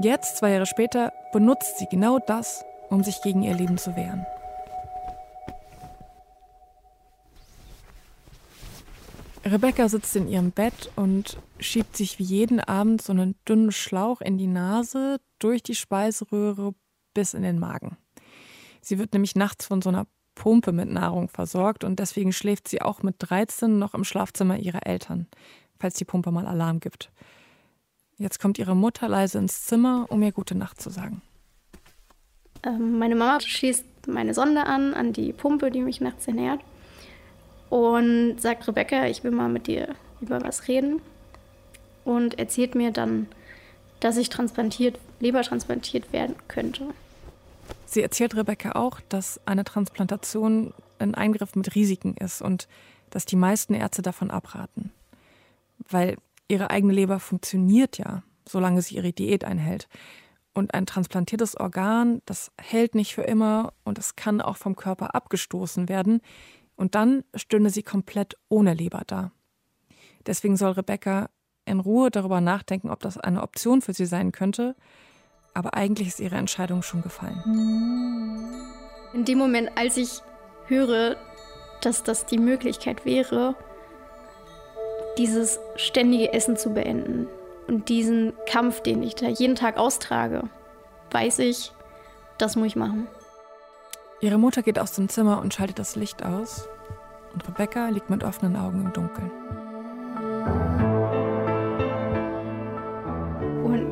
Jetzt, 0.00 0.38
zwei 0.38 0.50
Jahre 0.50 0.66
später, 0.66 1.12
benutzt 1.32 1.78
sie 1.78 1.86
genau 1.86 2.18
das, 2.18 2.64
um 2.88 3.04
sich 3.04 3.22
gegen 3.22 3.42
ihr 3.42 3.54
Leben 3.54 3.78
zu 3.78 3.94
wehren. 3.96 4.26
Rebecca 9.44 9.88
sitzt 9.88 10.14
in 10.16 10.28
ihrem 10.28 10.50
Bett 10.50 10.90
und 10.96 11.38
schiebt 11.58 11.96
sich 11.96 12.18
wie 12.18 12.24
jeden 12.24 12.60
Abend 12.60 13.00
so 13.00 13.12
einen 13.12 13.36
dünnen 13.48 13.72
Schlauch 13.72 14.20
in 14.20 14.36
die 14.36 14.46
Nase, 14.46 15.18
durch 15.38 15.62
die 15.62 15.74
Speiseröhre 15.74 16.74
bis 17.14 17.32
in 17.34 17.42
den 17.42 17.58
Magen. 17.58 17.96
Sie 18.82 18.98
wird 18.98 19.12
nämlich 19.12 19.36
nachts 19.36 19.66
von 19.66 19.80
so 19.80 19.88
einer 19.88 20.06
Pumpe 20.34 20.72
mit 20.72 20.90
Nahrung 20.90 21.28
versorgt 21.28 21.84
und 21.84 21.98
deswegen 21.98 22.32
schläft 22.32 22.68
sie 22.68 22.82
auch 22.82 23.02
mit 23.02 23.16
13 23.18 23.78
noch 23.78 23.94
im 23.94 24.04
Schlafzimmer 24.04 24.58
ihrer 24.58 24.86
Eltern, 24.86 25.26
falls 25.78 25.94
die 25.94 26.04
Pumpe 26.04 26.30
mal 26.30 26.46
Alarm 26.46 26.80
gibt. 26.80 27.10
Jetzt 28.16 28.40
kommt 28.40 28.58
ihre 28.58 28.76
Mutter 28.76 29.08
leise 29.08 29.38
ins 29.38 29.64
Zimmer, 29.64 30.06
um 30.10 30.22
ihr 30.22 30.32
gute 30.32 30.54
Nacht 30.54 30.80
zu 30.80 30.90
sagen. 30.90 31.22
Ähm, 32.62 32.98
meine 32.98 33.16
Mama 33.16 33.40
schließt 33.40 33.84
meine 34.06 34.34
Sonde 34.34 34.66
an, 34.66 34.92
an 34.94 35.12
die 35.12 35.32
Pumpe, 35.32 35.70
die 35.70 35.80
mich 35.80 36.00
nachts 36.00 36.26
ernährt. 36.26 36.60
Und 37.70 38.36
sagt 38.40 38.66
Rebecca, 38.68 39.06
ich 39.06 39.24
will 39.24 39.30
mal 39.30 39.48
mit 39.48 39.66
dir 39.66 39.94
über 40.20 40.42
was 40.42 40.68
reden. 40.68 41.00
Und 42.04 42.38
erzählt 42.38 42.74
mir 42.74 42.90
dann, 42.90 43.28
dass 44.00 44.16
ich 44.16 44.28
transplantiert, 44.28 44.98
lebertransplantiert 45.20 46.12
werden 46.12 46.34
könnte. 46.48 46.88
Sie 47.86 48.02
erzählt 48.02 48.34
Rebecca 48.36 48.72
auch, 48.72 49.00
dass 49.08 49.40
eine 49.46 49.64
Transplantation 49.64 50.72
ein 50.98 51.14
Eingriff 51.14 51.54
mit 51.54 51.74
Risiken 51.74 52.16
ist 52.16 52.42
und 52.42 52.68
dass 53.10 53.24
die 53.24 53.36
meisten 53.36 53.74
Ärzte 53.74 54.02
davon 54.02 54.30
abraten. 54.30 54.92
Weil 55.88 56.16
ihre 56.48 56.70
eigene 56.70 56.92
Leber 56.92 57.20
funktioniert 57.20 57.98
ja, 57.98 58.22
solange 58.46 58.82
sie 58.82 58.96
ihre 58.96 59.12
Diät 59.12 59.44
einhält. 59.44 59.88
Und 60.52 60.74
ein 60.74 60.86
transplantiertes 60.86 61.56
Organ, 61.56 62.22
das 62.26 62.50
hält 62.60 62.94
nicht 62.94 63.14
für 63.14 63.22
immer 63.22 63.72
und 63.84 63.98
es 63.98 64.16
kann 64.16 64.40
auch 64.40 64.56
vom 64.56 64.74
Körper 64.74 65.14
abgestoßen 65.14 65.88
werden. 65.88 66.20
Und 66.80 66.94
dann 66.94 67.24
stünde 67.34 67.68
sie 67.68 67.82
komplett 67.82 68.38
ohne 68.48 68.72
Leber 68.72 69.02
da. 69.06 69.32
Deswegen 70.24 70.56
soll 70.56 70.72
Rebecca 70.72 71.28
in 71.66 71.78
Ruhe 71.78 72.10
darüber 72.10 72.40
nachdenken, 72.40 72.88
ob 72.88 73.00
das 73.00 73.18
eine 73.18 73.42
Option 73.42 73.82
für 73.82 73.92
sie 73.92 74.06
sein 74.06 74.32
könnte. 74.32 74.74
Aber 75.52 75.74
eigentlich 75.74 76.08
ist 76.08 76.20
ihre 76.20 76.36
Entscheidung 76.36 76.80
schon 76.80 77.02
gefallen. 77.02 77.42
In 79.12 79.26
dem 79.26 79.36
Moment, 79.36 79.72
als 79.76 79.98
ich 79.98 80.22
höre, 80.68 81.16
dass 81.82 82.02
das 82.02 82.24
die 82.24 82.38
Möglichkeit 82.38 83.04
wäre, 83.04 83.54
dieses 85.18 85.60
ständige 85.76 86.32
Essen 86.32 86.56
zu 86.56 86.70
beenden 86.70 87.26
und 87.66 87.90
diesen 87.90 88.32
Kampf, 88.46 88.80
den 88.80 89.02
ich 89.02 89.16
da 89.16 89.28
jeden 89.28 89.54
Tag 89.54 89.76
austrage, 89.76 90.44
weiß 91.10 91.40
ich, 91.40 91.72
das 92.38 92.56
muss 92.56 92.68
ich 92.68 92.76
machen. 92.76 93.06
Ihre 94.20 94.38
Mutter 94.38 94.62
geht 94.62 94.78
aus 94.78 94.92
dem 94.92 95.08
Zimmer 95.08 95.40
und 95.40 95.54
schaltet 95.54 95.78
das 95.78 95.96
Licht 95.96 96.24
aus. 96.24 96.68
Und 97.32 97.46
Rebecca 97.48 97.88
liegt 97.88 98.10
mit 98.10 98.24
offenen 98.24 98.56
Augen 98.56 98.84
im 98.84 98.92
Dunkeln. 98.92 99.30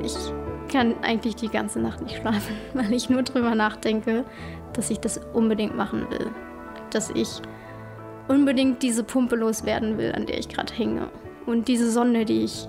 ich 0.09 0.73
kann 0.73 0.95
eigentlich 1.03 1.37
die 1.37 1.49
ganze 1.49 1.81
Nacht 1.81 2.01
nicht 2.01 2.17
schlafen, 2.17 2.55
weil 2.75 2.93
ich 2.93 3.11
nur 3.11 3.23
drüber 3.23 3.55
nachdenke, 3.55 4.25
dass 4.73 4.91
ich 4.91 4.99
das 5.01 5.21
unbedingt 5.33 5.77
machen 5.77 6.11
will. 6.11 6.31
Dass 6.91 7.11
ich 7.11 7.41
unbedingt 8.29 8.83
diese 8.83 9.05
Pumpe 9.05 9.37
loswerden 9.37 9.99
will, 9.99 10.13
an 10.13 10.27
der 10.27 10.39
ich 10.39 10.49
gerade 10.49 10.73
hänge. 10.73 11.09
Und 11.47 11.69
diese 11.69 11.91
Sonne, 11.91 12.25
die 12.25 12.45
ich 12.45 12.69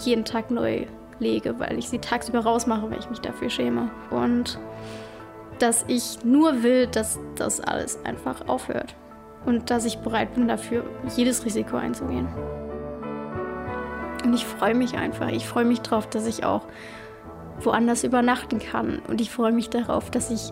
jeden 0.00 0.24
Tag 0.24 0.50
neu 0.50 0.86
lege, 1.18 1.58
weil 1.58 1.78
ich 1.78 1.88
sie 1.88 1.98
tagsüber 1.98 2.40
rausmache, 2.40 2.90
weil 2.90 2.98
ich 2.98 3.08
mich 3.08 3.20
dafür 3.20 3.48
schäme. 3.48 3.90
Und 4.10 4.58
dass 5.58 5.84
ich 5.88 6.24
nur 6.24 6.62
will, 6.62 6.86
dass 6.86 7.18
das 7.36 7.60
alles 7.60 7.98
einfach 8.04 8.48
aufhört. 8.48 8.94
und 9.44 9.70
dass 9.70 9.84
ich 9.84 9.98
bereit 9.98 10.34
bin, 10.34 10.48
dafür 10.48 10.82
jedes 11.16 11.44
Risiko 11.44 11.76
einzugehen. 11.76 12.26
Und 14.24 14.34
ich 14.34 14.44
freue 14.44 14.74
mich 14.74 14.96
einfach. 14.96 15.28
Ich 15.28 15.46
freue 15.46 15.64
mich 15.64 15.80
darauf, 15.82 16.08
dass 16.08 16.26
ich 16.26 16.44
auch 16.44 16.62
woanders 17.60 18.02
übernachten 18.02 18.58
kann. 18.58 18.98
Und 19.08 19.20
ich 19.20 19.30
freue 19.30 19.52
mich 19.52 19.70
darauf, 19.70 20.10
dass 20.10 20.30
ich 20.32 20.50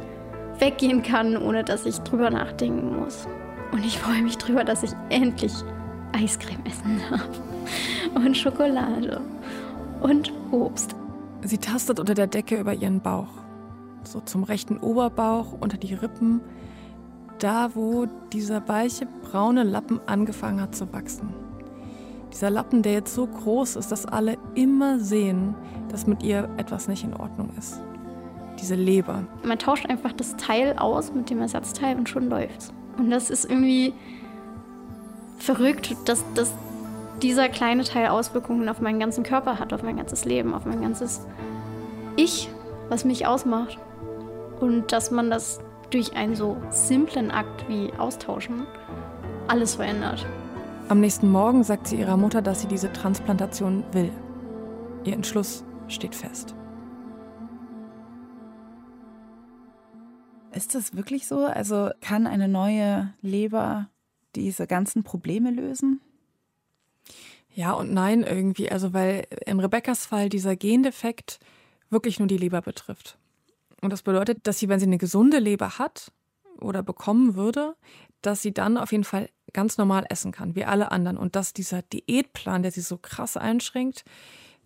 weggehen 0.61 1.03
kann, 1.03 1.37
ohne 1.37 1.65
dass 1.65 1.87
ich 1.87 1.99
drüber 2.01 2.31
nachdenken 2.31 3.01
muss. 3.01 3.27
Und 3.73 3.85
ich 3.85 3.99
freue 3.99 4.23
mich 4.23 4.39
darüber, 4.39 4.63
dass 4.63 4.85
ich 4.85 4.93
endlich 5.09 5.53
Eiscreme 6.13 6.65
essen 6.65 7.01
darf. 7.11 7.29
Und 8.15 8.37
Schokolade. 8.37 9.21
Und 10.01 10.33
Obst. 10.53 10.95
Sie 11.43 11.59
tastet 11.59 11.99
unter 11.99 12.15
der 12.15 12.29
Decke 12.29 12.57
über 12.61 12.73
ihren 12.73 13.01
Bauch. 13.01 13.44
So 14.05 14.21
zum 14.21 14.45
rechten 14.45 14.79
Oberbauch, 14.79 15.55
unter 15.61 15.77
die 15.77 15.95
Rippen. 15.95 16.41
Da, 17.39 17.75
wo 17.75 18.07
dieser 18.33 18.67
weiche 18.69 19.07
braune 19.07 19.65
Lappen 19.65 20.01
angefangen 20.07 20.61
hat 20.61 20.75
zu 20.75 20.93
wachsen. 20.93 21.35
Dieser 22.33 22.51
Lappen, 22.51 22.83
der 22.83 22.93
jetzt 22.93 23.15
so 23.15 23.27
groß 23.27 23.77
ist, 23.77 23.93
dass 23.93 24.07
alle 24.07 24.37
immer 24.55 24.99
sehen, 24.99 25.55
dass 25.89 26.07
mit 26.07 26.23
ihr 26.23 26.49
etwas 26.57 26.89
nicht 26.89 27.05
in 27.05 27.15
Ordnung 27.15 27.51
ist. 27.59 27.81
Diese 28.61 28.75
Leber. 28.75 29.25
Man 29.45 29.59
tauscht 29.59 29.87
einfach 29.87 30.13
das 30.13 30.37
Teil 30.37 30.77
aus 30.79 31.13
mit 31.13 31.31
dem 31.31 31.41
Ersatzteil 31.41 31.97
und 31.97 32.09
schon 32.09 32.29
läuft's. 32.29 32.73
Und 32.99 33.11
das 33.11 33.31
ist 33.31 33.45
irgendwie 33.45 33.93
verrückt, 35.39 35.97
dass, 36.07 36.25
dass 36.35 36.53
dieser 37.23 37.49
kleine 37.49 37.85
Teil 37.85 38.09
Auswirkungen 38.09 38.69
auf 38.69 38.81
meinen 38.81 38.99
ganzen 38.99 39.25
Körper 39.25 39.59
hat, 39.59 39.73
auf 39.73 39.83
mein 39.83 39.97
ganzes 39.97 40.25
Leben, 40.25 40.55
auf 40.55 40.65
mein 40.65 40.81
ganzes 40.81 41.27
Ich, 42.17 42.49
was 42.89 43.05
mich 43.05 43.27
ausmacht. 43.27 43.79
Und 44.61 44.93
dass 44.93 45.11
man 45.11 45.31
das 45.31 45.61
durch 45.91 46.15
einen 46.15 46.35
so 46.35 46.57
simplen 46.71 47.31
Akt 47.31 47.69
wie 47.69 47.93
Austauschen 47.95 48.67
alles 49.49 49.77
verändert. 49.77 50.27
Am 50.89 51.01
nächsten 51.01 51.31
Morgen 51.31 51.65
sagt 51.65 51.87
sie 51.87 51.97
ihrer 51.97 52.17
Mutter, 52.17 52.43
dass 52.43 52.61
sie 52.61 52.69
diese 52.69 52.93
Transplantation 52.93 53.85
will. 53.93 54.13
Ihr 55.05 55.15
Entschluss 55.15 55.65
steht 55.89 56.15
fest. 56.15 56.55
Ist 60.53 60.75
das 60.75 60.95
wirklich 60.95 61.27
so? 61.27 61.47
Also 61.47 61.91
kann 62.01 62.27
eine 62.27 62.49
neue 62.49 63.13
Leber 63.23 63.89
diese 64.37 64.67
ganzen 64.67 65.03
Probleme 65.03 65.51
lösen? 65.51 66.01
Ja 67.55 67.73
und 67.73 67.93
nein 67.93 68.23
irgendwie. 68.23 68.71
Also 68.71 68.93
weil 68.93 69.27
in 69.47 69.61
Rebecca's 69.61 70.07
Fall 70.07 70.29
dieser 70.29 70.57
Gendefekt 70.57 71.39
wirklich 71.91 72.19
nur 72.19 72.29
die 72.29 72.39
Leber 72.39 72.61
betrifft. 72.61 73.19
Und 73.85 73.93
das 73.93 74.01
bedeutet, 74.01 74.47
dass 74.47 74.59
sie, 74.59 74.71
wenn 74.71 74.81
sie 74.81 74.87
eine 74.87 74.97
gesunde 74.97 75.39
Leber 75.39 75.79
hat 75.79 76.11
oder 76.59 76.83
bekommen 76.83 77.35
würde, 77.35 77.75
dass 78.23 78.41
sie 78.41 78.55
dann 78.55 78.79
auf 78.79 78.93
jeden 78.93 79.05
Fall 79.05 79.29
ganz 79.53 79.77
normal 79.77 80.07
essen 80.09 80.33
kann, 80.33 80.55
wie 80.55 80.65
alle 80.65 80.91
anderen. 80.91 81.19
Und 81.19 81.37
dass 81.37 81.53
dieser 81.53 81.83
Diätplan, 81.83 82.63
der 82.63 82.73
sie 82.73 82.81
so 82.81 82.97
krass 82.97 83.37
einschränkt, 83.37 84.07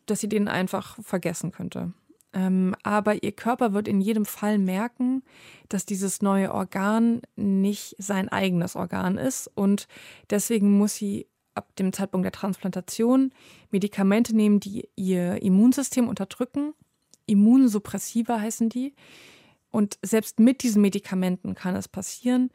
dass 0.07 0.21
sie 0.21 0.29
den 0.29 0.47
einfach 0.47 0.97
vergessen 1.03 1.51
könnte. 1.51 1.93
Ähm, 2.33 2.77
aber 2.85 3.25
ihr 3.25 3.33
Körper 3.33 3.73
wird 3.73 3.89
in 3.89 4.01
jedem 4.01 4.25
Fall 4.25 4.57
merken, 4.57 5.25
dass 5.69 5.85
dieses 5.85 6.23
neue 6.23 6.55
Organ 6.55 7.21
nicht 7.35 7.97
sein 7.99 8.29
eigenes 8.29 8.77
Organ 8.77 9.19
ist. 9.19 9.51
Und 9.53 9.89
deswegen 10.31 10.79
muss 10.79 10.95
sie 10.95 11.27
ab 11.57 11.75
dem 11.75 11.93
Zeitpunkt 11.93 12.25
der 12.25 12.31
Transplantation 12.31 13.33
Medikamente 13.73 14.37
nehmen, 14.37 14.61
die 14.61 14.89
ihr 14.95 15.43
Immunsystem 15.43 16.07
unterdrücken. 16.07 16.75
Immunsuppressiva 17.29 18.41
heißen 18.41 18.69
die. 18.69 18.95
Und 19.71 19.99
selbst 20.03 20.41
mit 20.41 20.63
diesen 20.63 20.83
Medikamenten 20.83 21.55
kann 21.55 21.77
es 21.77 21.89
passieren, 21.89 22.51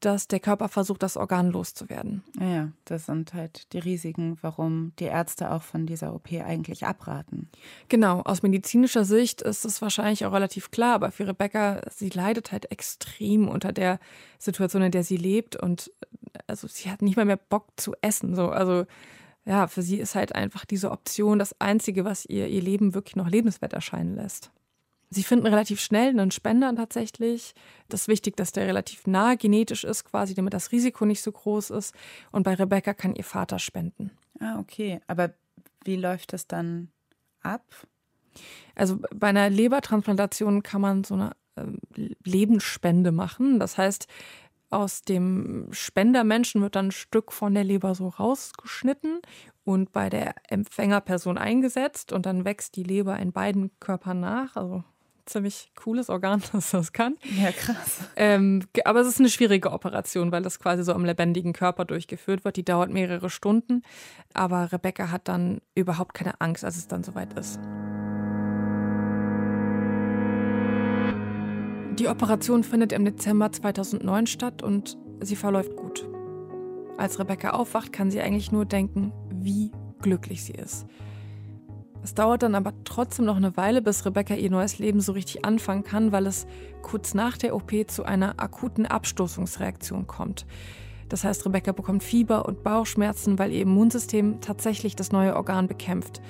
dass 0.00 0.28
der 0.28 0.38
Körper 0.38 0.68
versucht, 0.68 1.02
das 1.02 1.16
Organ 1.16 1.50
loszuwerden. 1.50 2.22
Ja, 2.38 2.70
das 2.84 3.06
sind 3.06 3.34
halt 3.34 3.72
die 3.72 3.80
Risiken, 3.80 4.38
warum 4.42 4.92
die 4.98 5.04
Ärzte 5.04 5.50
auch 5.50 5.62
von 5.62 5.86
dieser 5.86 6.14
OP 6.14 6.32
eigentlich 6.32 6.86
abraten. 6.86 7.48
Genau, 7.88 8.20
aus 8.22 8.42
medizinischer 8.42 9.04
Sicht 9.04 9.42
ist 9.42 9.64
es 9.64 9.82
wahrscheinlich 9.82 10.24
auch 10.24 10.32
relativ 10.32 10.70
klar, 10.70 10.94
aber 10.94 11.10
für 11.10 11.26
Rebecca, 11.26 11.80
sie 11.90 12.10
leidet 12.10 12.52
halt 12.52 12.70
extrem 12.70 13.48
unter 13.48 13.72
der 13.72 13.98
Situation, 14.38 14.82
in 14.82 14.92
der 14.92 15.02
sie 15.02 15.16
lebt 15.16 15.56
und 15.56 15.90
also 16.46 16.68
sie 16.68 16.90
hat 16.90 17.02
nicht 17.02 17.16
mal 17.16 17.24
mehr 17.24 17.36
Bock 17.36 17.66
zu 17.76 17.94
essen. 18.00 18.36
So, 18.36 18.50
also 18.50 18.86
ja, 19.48 19.66
für 19.66 19.80
sie 19.80 19.96
ist 19.96 20.14
halt 20.14 20.34
einfach 20.34 20.66
diese 20.66 20.90
Option 20.90 21.38
das 21.38 21.58
Einzige, 21.58 22.04
was 22.04 22.26
ihr 22.26 22.48
ihr 22.48 22.60
Leben 22.60 22.92
wirklich 22.92 23.16
noch 23.16 23.28
lebenswert 23.30 23.72
erscheinen 23.72 24.14
lässt. 24.14 24.50
Sie 25.08 25.22
finden 25.22 25.46
relativ 25.46 25.80
schnell 25.80 26.10
einen 26.10 26.30
Spender 26.30 26.74
tatsächlich. 26.76 27.54
Das 27.88 28.02
ist 28.02 28.08
wichtig, 28.08 28.36
dass 28.36 28.52
der 28.52 28.66
relativ 28.66 29.06
nah 29.06 29.36
genetisch 29.36 29.84
ist, 29.84 30.04
quasi, 30.04 30.34
damit 30.34 30.52
das 30.52 30.70
Risiko 30.70 31.06
nicht 31.06 31.22
so 31.22 31.32
groß 31.32 31.70
ist. 31.70 31.94
Und 32.30 32.42
bei 32.42 32.52
Rebecca 32.52 32.92
kann 32.92 33.14
ihr 33.14 33.24
Vater 33.24 33.58
spenden. 33.58 34.10
Ah, 34.38 34.58
okay. 34.58 35.00
Aber 35.06 35.32
wie 35.82 35.96
läuft 35.96 36.34
das 36.34 36.46
dann 36.46 36.90
ab? 37.40 37.64
Also 38.74 38.98
bei 39.14 39.28
einer 39.28 39.48
Lebertransplantation 39.48 40.62
kann 40.62 40.82
man 40.82 41.04
so 41.04 41.14
eine 41.14 41.32
äh, 41.56 41.64
Lebensspende 42.22 43.10
machen. 43.10 43.58
Das 43.58 43.78
heißt, 43.78 44.08
aus 44.70 45.02
dem 45.02 45.68
Spendermenschen 45.70 46.60
wird 46.60 46.76
dann 46.76 46.88
ein 46.88 46.92
Stück 46.92 47.32
von 47.32 47.54
der 47.54 47.64
Leber 47.64 47.94
so 47.94 48.08
rausgeschnitten 48.08 49.20
und 49.64 49.92
bei 49.92 50.08
der 50.10 50.34
Empfängerperson 50.48 51.38
eingesetzt 51.38 52.12
und 52.12 52.26
dann 52.26 52.44
wächst 52.44 52.76
die 52.76 52.82
Leber 52.82 53.18
in 53.18 53.32
beiden 53.32 53.70
Körpern 53.80 54.20
nach. 54.20 54.56
Also 54.56 54.84
ziemlich 55.28 55.70
cooles 55.76 56.10
Organ, 56.10 56.42
dass 56.52 56.70
das 56.70 56.92
kann. 56.92 57.16
Ja, 57.38 57.52
krass. 57.52 58.00
Ähm, 58.16 58.66
aber 58.84 59.00
es 59.00 59.08
ist 59.08 59.20
eine 59.20 59.28
schwierige 59.28 59.72
Operation, 59.72 60.32
weil 60.32 60.42
das 60.42 60.58
quasi 60.58 60.82
so 60.82 60.92
am 60.92 61.04
lebendigen 61.04 61.52
Körper 61.52 61.84
durchgeführt 61.84 62.44
wird. 62.44 62.56
Die 62.56 62.64
dauert 62.64 62.90
mehrere 62.90 63.30
Stunden. 63.30 63.82
Aber 64.34 64.72
Rebecca 64.72 65.10
hat 65.10 65.28
dann 65.28 65.60
überhaupt 65.74 66.14
keine 66.14 66.40
Angst, 66.40 66.64
als 66.64 66.76
es 66.76 66.88
dann 66.88 67.04
soweit 67.04 67.38
ist. 67.38 67.60
Die 71.98 72.06
Operation 72.06 72.62
findet 72.62 72.92
im 72.92 73.04
Dezember 73.04 73.50
2009 73.50 74.28
statt 74.28 74.62
und 74.62 74.96
sie 75.20 75.34
verläuft 75.34 75.74
gut. 75.74 76.08
Als 76.96 77.18
Rebecca 77.18 77.50
aufwacht, 77.50 77.92
kann 77.92 78.12
sie 78.12 78.20
eigentlich 78.20 78.52
nur 78.52 78.66
denken, 78.66 79.12
wie 79.34 79.72
glücklich 80.00 80.44
sie 80.44 80.52
ist. 80.52 80.86
Es 82.04 82.14
dauert 82.14 82.44
dann 82.44 82.54
aber 82.54 82.72
trotzdem 82.84 83.24
noch 83.24 83.36
eine 83.36 83.56
Weile, 83.56 83.82
bis 83.82 84.06
Rebecca 84.06 84.34
ihr 84.34 84.48
neues 84.48 84.78
Leben 84.78 85.00
so 85.00 85.10
richtig 85.10 85.44
anfangen 85.44 85.82
kann, 85.82 86.12
weil 86.12 86.28
es 86.28 86.46
kurz 86.82 87.14
nach 87.14 87.36
der 87.36 87.56
OP 87.56 87.72
zu 87.88 88.04
einer 88.04 88.38
akuten 88.38 88.86
Abstoßungsreaktion 88.86 90.06
kommt. 90.06 90.46
Das 91.08 91.24
heißt, 91.24 91.44
Rebecca 91.46 91.72
bekommt 91.72 92.04
Fieber 92.04 92.46
und 92.46 92.62
Bauchschmerzen, 92.62 93.40
weil 93.40 93.50
ihr 93.50 93.62
Immunsystem 93.62 94.40
tatsächlich 94.40 94.94
das 94.94 95.10
neue 95.10 95.34
Organ 95.34 95.66
bekämpft. 95.66 96.22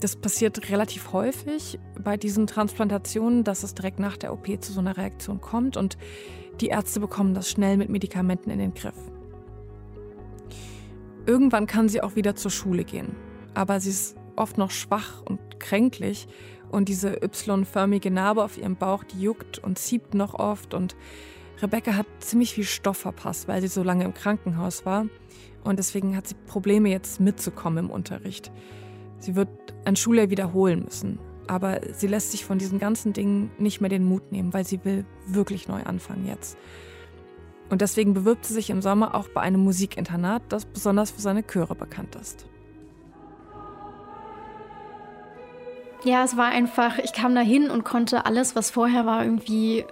Das 0.00 0.14
passiert 0.14 0.70
relativ 0.70 1.12
häufig 1.12 1.78
bei 2.02 2.16
diesen 2.16 2.46
Transplantationen, 2.46 3.44
dass 3.44 3.62
es 3.62 3.74
direkt 3.74 3.98
nach 3.98 4.16
der 4.16 4.32
OP 4.32 4.46
zu 4.62 4.72
so 4.72 4.80
einer 4.80 4.96
Reaktion 4.96 5.40
kommt 5.40 5.76
und 5.76 5.96
die 6.60 6.68
Ärzte 6.68 7.00
bekommen 7.00 7.34
das 7.34 7.50
schnell 7.50 7.76
mit 7.76 7.88
Medikamenten 7.88 8.50
in 8.50 8.58
den 8.58 8.74
Griff. 8.74 8.94
Irgendwann 11.26 11.66
kann 11.66 11.88
sie 11.88 12.02
auch 12.02 12.14
wieder 12.14 12.36
zur 12.36 12.50
Schule 12.50 12.84
gehen, 12.84 13.16
aber 13.54 13.80
sie 13.80 13.90
ist 13.90 14.16
oft 14.36 14.58
noch 14.58 14.70
schwach 14.70 15.22
und 15.22 15.40
kränklich 15.58 16.28
und 16.70 16.88
diese 16.88 17.22
Y-förmige 17.22 18.10
Narbe 18.10 18.44
auf 18.44 18.58
ihrem 18.58 18.76
Bauch, 18.76 19.02
die 19.02 19.20
juckt 19.22 19.58
und 19.58 19.78
zieht 19.78 20.14
noch 20.14 20.34
oft 20.34 20.74
und 20.74 20.94
Rebecca 21.62 21.94
hat 21.94 22.06
ziemlich 22.20 22.52
viel 22.52 22.64
Stoff 22.64 22.98
verpasst, 22.98 23.48
weil 23.48 23.62
sie 23.62 23.68
so 23.68 23.82
lange 23.82 24.04
im 24.04 24.12
Krankenhaus 24.12 24.84
war 24.84 25.06
und 25.64 25.78
deswegen 25.78 26.16
hat 26.16 26.28
sie 26.28 26.34
Probleme 26.46 26.90
jetzt 26.90 27.18
mitzukommen 27.18 27.86
im 27.86 27.90
Unterricht. 27.90 28.52
Sie 29.18 29.36
wird 29.36 29.48
ein 29.84 29.96
Schuljahr 29.96 30.30
wiederholen 30.30 30.84
müssen, 30.84 31.18
aber 31.46 31.80
sie 31.92 32.06
lässt 32.06 32.32
sich 32.32 32.44
von 32.44 32.58
diesen 32.58 32.78
ganzen 32.78 33.12
Dingen 33.12 33.50
nicht 33.58 33.80
mehr 33.80 33.90
den 33.90 34.04
Mut 34.04 34.32
nehmen, 34.32 34.52
weil 34.52 34.66
sie 34.66 34.84
will 34.84 35.04
wirklich 35.26 35.68
neu 35.68 35.82
anfangen 35.82 36.26
jetzt. 36.26 36.58
Und 37.68 37.80
deswegen 37.80 38.14
bewirbt 38.14 38.44
sie 38.44 38.54
sich 38.54 38.70
im 38.70 38.80
Sommer 38.80 39.14
auch 39.14 39.28
bei 39.28 39.40
einem 39.40 39.64
Musikinternat, 39.64 40.42
das 40.50 40.64
besonders 40.64 41.10
für 41.10 41.20
seine 41.20 41.44
Chöre 41.44 41.74
bekannt 41.74 42.14
ist. 42.14 42.46
Ja, 46.04 46.22
es 46.22 46.36
war 46.36 46.46
einfach, 46.46 46.98
ich 46.98 47.12
kam 47.12 47.34
da 47.34 47.40
hin 47.40 47.70
und 47.70 47.84
konnte 47.84 48.26
alles, 48.26 48.54
was 48.54 48.70
vorher 48.70 49.06
war, 49.06 49.24
irgendwie 49.24 49.84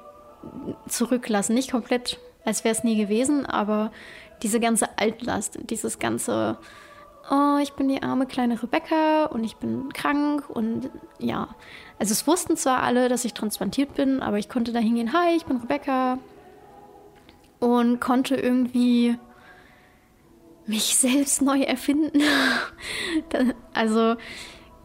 zurücklassen. 0.87 1.55
Nicht 1.55 1.73
komplett, 1.73 2.21
als 2.45 2.63
wäre 2.63 2.75
es 2.75 2.85
nie 2.85 2.97
gewesen, 2.97 3.47
aber 3.47 3.91
diese 4.43 4.61
ganze 4.61 4.99
Altlast, 4.99 5.59
dieses 5.71 5.99
ganze, 5.99 6.59
oh, 7.31 7.59
ich 7.63 7.73
bin 7.73 7.89
die 7.89 8.03
arme 8.03 8.27
kleine 8.27 8.63
Rebecca 8.63 9.27
und 9.27 9.45
ich 9.45 9.57
bin 9.57 9.93
krank 9.93 10.49
und 10.49 10.91
ja. 11.19 11.49
Also 11.99 12.13
es 12.13 12.27
wussten 12.27 12.57
zwar 12.57 12.83
alle, 12.83 13.09
dass 13.09 13.25
ich 13.25 13.35
transplantiert 13.35 13.95
bin, 13.95 14.21
aber 14.21 14.39
ich 14.39 14.49
konnte 14.49 14.73
da 14.73 14.79
hingehen, 14.79 15.13
hi, 15.13 15.35
ich 15.37 15.45
bin 15.47 15.59
Rebecca 15.59 16.19
und 17.61 18.01
konnte 18.01 18.37
irgendwie 18.37 19.17
mich 20.67 20.97
selbst 20.97 21.43
neu 21.43 21.61
erfinden. 21.61 22.21
also 23.75 24.17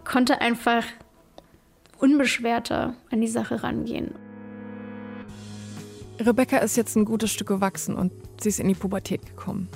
konnte 0.05 0.41
einfach 0.41 0.83
unbeschwerter 1.99 2.95
an 3.11 3.21
die 3.21 3.27
Sache 3.27 3.63
rangehen. 3.63 4.15
Rebecca 6.19 6.57
ist 6.57 6.75
jetzt 6.75 6.95
ein 6.95 7.05
gutes 7.05 7.31
Stück 7.31 7.47
gewachsen 7.47 7.95
und 7.95 8.11
sie 8.41 8.49
ist 8.49 8.59
in 8.59 8.67
die 8.67 8.75
Pubertät 8.75 9.25
gekommen. 9.25 9.69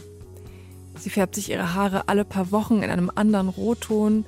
Sie 0.95 1.09
färbt 1.09 1.35
sich 1.35 1.49
ihre 1.49 1.73
Haare 1.73 2.07
alle 2.07 2.25
paar 2.25 2.51
Wochen 2.51 2.83
in 2.83 2.89
einem 2.89 3.11
anderen 3.13 3.49
Rotton 3.49 4.25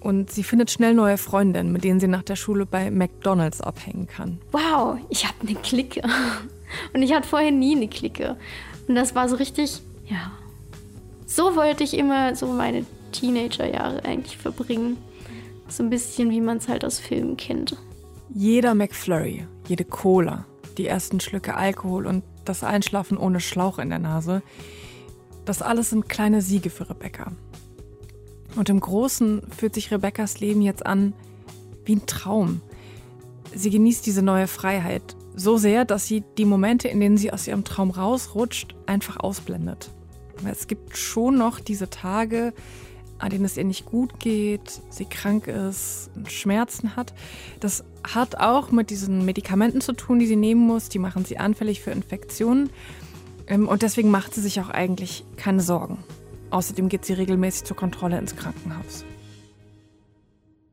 und 0.00 0.30
sie 0.30 0.42
findet 0.42 0.70
schnell 0.70 0.94
neue 0.94 1.18
Freundinnen, 1.18 1.72
mit 1.72 1.84
denen 1.84 2.00
sie 2.00 2.08
nach 2.08 2.22
der 2.22 2.36
Schule 2.36 2.64
bei 2.64 2.90
McDonald's 2.90 3.60
abhängen 3.60 4.06
kann. 4.06 4.38
Wow, 4.50 4.98
ich 5.10 5.26
habe 5.26 5.36
eine 5.42 5.54
Clique. 5.56 6.02
Und 6.94 7.02
ich 7.02 7.12
hatte 7.12 7.26
vorher 7.26 7.50
nie 7.50 7.74
eine 7.74 7.88
Clique. 7.88 8.36
Und 8.86 8.94
das 8.94 9.14
war 9.14 9.28
so 9.28 9.36
richtig, 9.36 9.82
ja. 10.06 10.30
So 11.26 11.56
wollte 11.56 11.84
ich 11.84 11.94
immer 11.94 12.34
so 12.36 12.46
meine 12.46 12.86
Teenagerjahre 13.12 14.04
eigentlich 14.04 14.36
verbringen. 14.38 14.96
So 15.68 15.82
ein 15.82 15.90
bisschen, 15.90 16.30
wie 16.30 16.40
man 16.40 16.58
es 16.58 16.68
halt 16.68 16.84
aus 16.84 16.98
Filmen 16.98 17.36
kennt. 17.36 17.76
Jeder 18.32 18.74
McFlurry, 18.74 19.46
jede 19.68 19.84
Cola, 19.84 20.46
die 20.78 20.86
ersten 20.86 21.20
Schlücke 21.20 21.56
Alkohol 21.56 22.06
und 22.06 22.24
das 22.44 22.64
Einschlafen 22.64 23.18
ohne 23.18 23.40
Schlauch 23.40 23.78
in 23.78 23.90
der 23.90 23.98
Nase, 23.98 24.42
das 25.50 25.62
alles 25.62 25.90
sind 25.90 26.08
kleine 26.08 26.42
Siege 26.42 26.70
für 26.70 26.88
Rebecca. 26.88 27.32
Und 28.54 28.68
im 28.68 28.78
Großen 28.78 29.42
fühlt 29.50 29.74
sich 29.74 29.90
Rebeccas 29.90 30.38
Leben 30.38 30.62
jetzt 30.62 30.86
an 30.86 31.12
wie 31.84 31.96
ein 31.96 32.06
Traum. 32.06 32.60
Sie 33.52 33.70
genießt 33.70 34.06
diese 34.06 34.22
neue 34.22 34.46
Freiheit 34.46 35.16
so 35.34 35.56
sehr, 35.56 35.84
dass 35.84 36.06
sie 36.06 36.22
die 36.38 36.44
Momente, 36.44 36.86
in 36.86 37.00
denen 37.00 37.16
sie 37.16 37.32
aus 37.32 37.48
ihrem 37.48 37.64
Traum 37.64 37.90
rausrutscht, 37.90 38.76
einfach 38.86 39.18
ausblendet. 39.18 39.90
Es 40.48 40.68
gibt 40.68 40.96
schon 40.96 41.36
noch 41.36 41.58
diese 41.58 41.90
Tage, 41.90 42.52
an 43.18 43.30
denen 43.30 43.44
es 43.44 43.56
ihr 43.56 43.64
nicht 43.64 43.86
gut 43.86 44.20
geht, 44.20 44.80
sie 44.88 45.06
krank 45.06 45.48
ist 45.48 46.12
und 46.14 46.30
Schmerzen 46.30 46.94
hat. 46.94 47.12
Das 47.58 47.82
hat 48.04 48.36
auch 48.36 48.70
mit 48.70 48.90
diesen 48.90 49.24
Medikamenten 49.24 49.80
zu 49.80 49.94
tun, 49.94 50.20
die 50.20 50.28
sie 50.28 50.36
nehmen 50.36 50.64
muss. 50.64 50.90
Die 50.90 51.00
machen 51.00 51.24
sie 51.24 51.38
anfällig 51.38 51.80
für 51.80 51.90
Infektionen. 51.90 52.70
Ähm, 53.50 53.68
und 53.68 53.82
deswegen 53.82 54.10
macht 54.10 54.32
sie 54.32 54.40
sich 54.40 54.60
auch 54.60 54.70
eigentlich 54.70 55.24
keine 55.36 55.60
Sorgen. 55.60 56.02
Außerdem 56.50 56.88
geht 56.88 57.04
sie 57.04 57.12
regelmäßig 57.12 57.64
zur 57.64 57.76
Kontrolle 57.76 58.18
ins 58.18 58.34
Krankenhaus. 58.34 59.04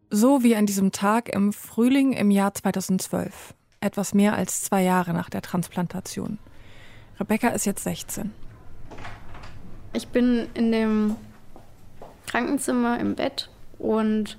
So 0.09 0.41
wie 0.41 0.55
an 0.55 0.65
diesem 0.65 0.93
Tag 0.93 1.27
im 1.27 1.51
Frühling 1.51 2.13
im 2.13 2.31
Jahr 2.31 2.53
2012, 2.53 3.53
etwas 3.81 4.13
mehr 4.13 4.35
als 4.35 4.61
zwei 4.61 4.81
Jahre 4.81 5.13
nach 5.13 5.29
der 5.29 5.41
Transplantation. 5.41 6.39
Rebecca 7.19 7.49
ist 7.49 7.65
jetzt 7.65 7.83
16. 7.83 8.31
Ich 9.93 10.07
bin 10.07 10.47
in 10.53 10.71
dem 10.71 11.15
Krankenzimmer 12.27 12.99
im 12.99 13.15
Bett 13.15 13.49
und 13.79 14.37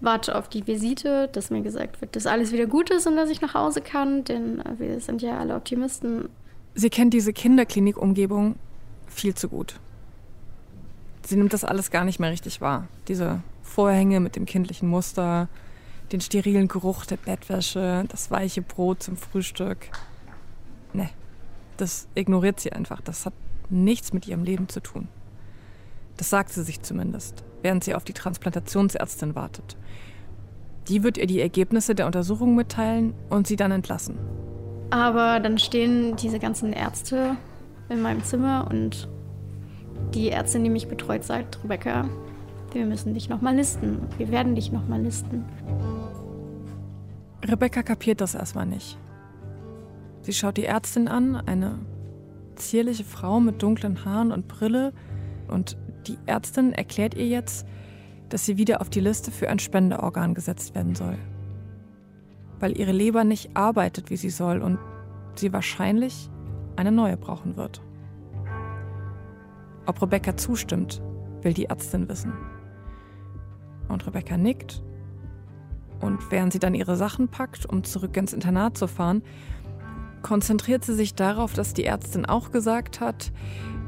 warte 0.00 0.36
auf 0.36 0.48
die 0.48 0.66
Visite, 0.66 1.28
dass 1.32 1.50
mir 1.50 1.62
gesagt 1.62 2.00
wird, 2.00 2.16
dass 2.16 2.26
alles 2.26 2.52
wieder 2.52 2.66
gut 2.66 2.90
ist 2.90 3.06
und 3.06 3.16
dass 3.16 3.30
ich 3.30 3.40
nach 3.40 3.54
Hause 3.54 3.80
kann, 3.80 4.24
denn 4.24 4.62
wir 4.78 5.00
sind 5.00 5.22
ja 5.22 5.38
alle 5.38 5.54
Optimisten. 5.54 6.28
Sie 6.78 6.90
kennt 6.90 7.12
diese 7.12 7.32
Kinderklinik-Umgebung 7.32 8.54
viel 9.08 9.34
zu 9.34 9.48
gut. 9.48 9.80
Sie 11.26 11.34
nimmt 11.34 11.52
das 11.52 11.64
alles 11.64 11.90
gar 11.90 12.04
nicht 12.04 12.20
mehr 12.20 12.30
richtig 12.30 12.60
wahr. 12.60 12.86
Diese 13.08 13.42
Vorhänge 13.64 14.20
mit 14.20 14.36
dem 14.36 14.46
kindlichen 14.46 14.88
Muster, 14.88 15.48
den 16.12 16.20
sterilen 16.20 16.68
Geruch 16.68 17.04
der 17.04 17.16
Bettwäsche, 17.16 18.04
das 18.08 18.30
weiche 18.30 18.62
Brot 18.62 19.02
zum 19.02 19.16
Frühstück. 19.16 19.90
Ne, 20.92 21.10
das 21.78 22.06
ignoriert 22.14 22.60
sie 22.60 22.70
einfach. 22.70 23.00
Das 23.00 23.26
hat 23.26 23.34
nichts 23.70 24.12
mit 24.12 24.28
ihrem 24.28 24.44
Leben 24.44 24.68
zu 24.68 24.78
tun. 24.78 25.08
Das 26.16 26.30
sagt 26.30 26.52
sie 26.52 26.62
sich 26.62 26.82
zumindest, 26.82 27.42
während 27.60 27.82
sie 27.82 27.96
auf 27.96 28.04
die 28.04 28.12
Transplantationsärztin 28.12 29.34
wartet. 29.34 29.76
Die 30.86 31.02
wird 31.02 31.18
ihr 31.18 31.26
die 31.26 31.40
Ergebnisse 31.40 31.96
der 31.96 32.06
Untersuchung 32.06 32.54
mitteilen 32.54 33.14
und 33.30 33.48
sie 33.48 33.56
dann 33.56 33.72
entlassen. 33.72 34.16
Aber 34.90 35.40
dann 35.40 35.58
stehen 35.58 36.16
diese 36.16 36.38
ganzen 36.38 36.72
Ärzte 36.72 37.36
in 37.88 38.00
meinem 38.00 38.24
Zimmer 38.24 38.68
und 38.70 39.08
die 40.14 40.30
Ärztin, 40.30 40.64
die 40.64 40.70
mich 40.70 40.88
betreut, 40.88 41.24
sagt, 41.24 41.62
Rebecca, 41.62 42.08
wir 42.72 42.86
müssen 42.86 43.14
dich 43.14 43.28
nochmal 43.28 43.56
listen. 43.56 44.00
Wir 44.16 44.30
werden 44.30 44.54
dich 44.54 44.72
nochmal 44.72 45.02
listen. 45.02 45.44
Rebecca 47.46 47.82
kapiert 47.82 48.20
das 48.20 48.34
erstmal 48.34 48.66
nicht. 48.66 48.98
Sie 50.22 50.32
schaut 50.32 50.56
die 50.56 50.64
Ärztin 50.64 51.08
an, 51.08 51.36
eine 51.36 51.78
zierliche 52.56 53.04
Frau 53.04 53.40
mit 53.40 53.62
dunklen 53.62 54.04
Haaren 54.04 54.32
und 54.32 54.48
Brille. 54.48 54.92
Und 55.48 55.76
die 56.06 56.18
Ärztin 56.26 56.72
erklärt 56.72 57.14
ihr 57.14 57.26
jetzt, 57.26 57.66
dass 58.30 58.44
sie 58.44 58.58
wieder 58.58 58.80
auf 58.80 58.90
die 58.90 59.00
Liste 59.00 59.30
für 59.30 59.48
ein 59.48 59.58
Spenderorgan 59.58 60.34
gesetzt 60.34 60.74
werden 60.74 60.94
soll 60.94 61.18
weil 62.60 62.78
ihre 62.78 62.92
Leber 62.92 63.24
nicht 63.24 63.56
arbeitet, 63.56 64.10
wie 64.10 64.16
sie 64.16 64.30
soll 64.30 64.62
und 64.62 64.78
sie 65.34 65.52
wahrscheinlich 65.52 66.30
eine 66.76 66.92
neue 66.92 67.16
brauchen 67.16 67.56
wird. 67.56 67.82
Ob 69.86 70.02
Rebecca 70.02 70.36
zustimmt, 70.36 71.02
will 71.42 71.54
die 71.54 71.66
Ärztin 71.66 72.08
wissen. 72.08 72.32
Und 73.88 74.06
Rebecca 74.06 74.36
nickt. 74.36 74.82
Und 76.00 76.30
während 76.30 76.52
sie 76.52 76.58
dann 76.58 76.74
ihre 76.74 76.96
Sachen 76.96 77.28
packt, 77.28 77.66
um 77.66 77.82
zurück 77.84 78.16
ins 78.16 78.32
Internat 78.32 78.76
zu 78.76 78.86
fahren, 78.86 79.22
konzentriert 80.22 80.84
sie 80.84 80.94
sich 80.94 81.14
darauf, 81.14 81.54
dass 81.54 81.74
die 81.74 81.84
Ärztin 81.84 82.26
auch 82.26 82.50
gesagt 82.50 83.00
hat, 83.00 83.32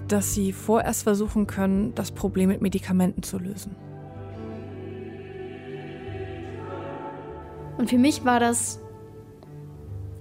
dass 0.09 0.35
sie 0.35 0.52
vorerst 0.52 1.04
versuchen 1.04 1.46
können, 1.46 1.94
das 1.94 2.11
Problem 2.11 2.48
mit 2.48 2.62
Medikamenten 2.62 3.22
zu 3.22 3.38
lösen. 3.38 3.76
Und 7.81 7.88
für 7.88 7.97
mich 7.97 8.27
war 8.27 8.40
das, 8.40 8.79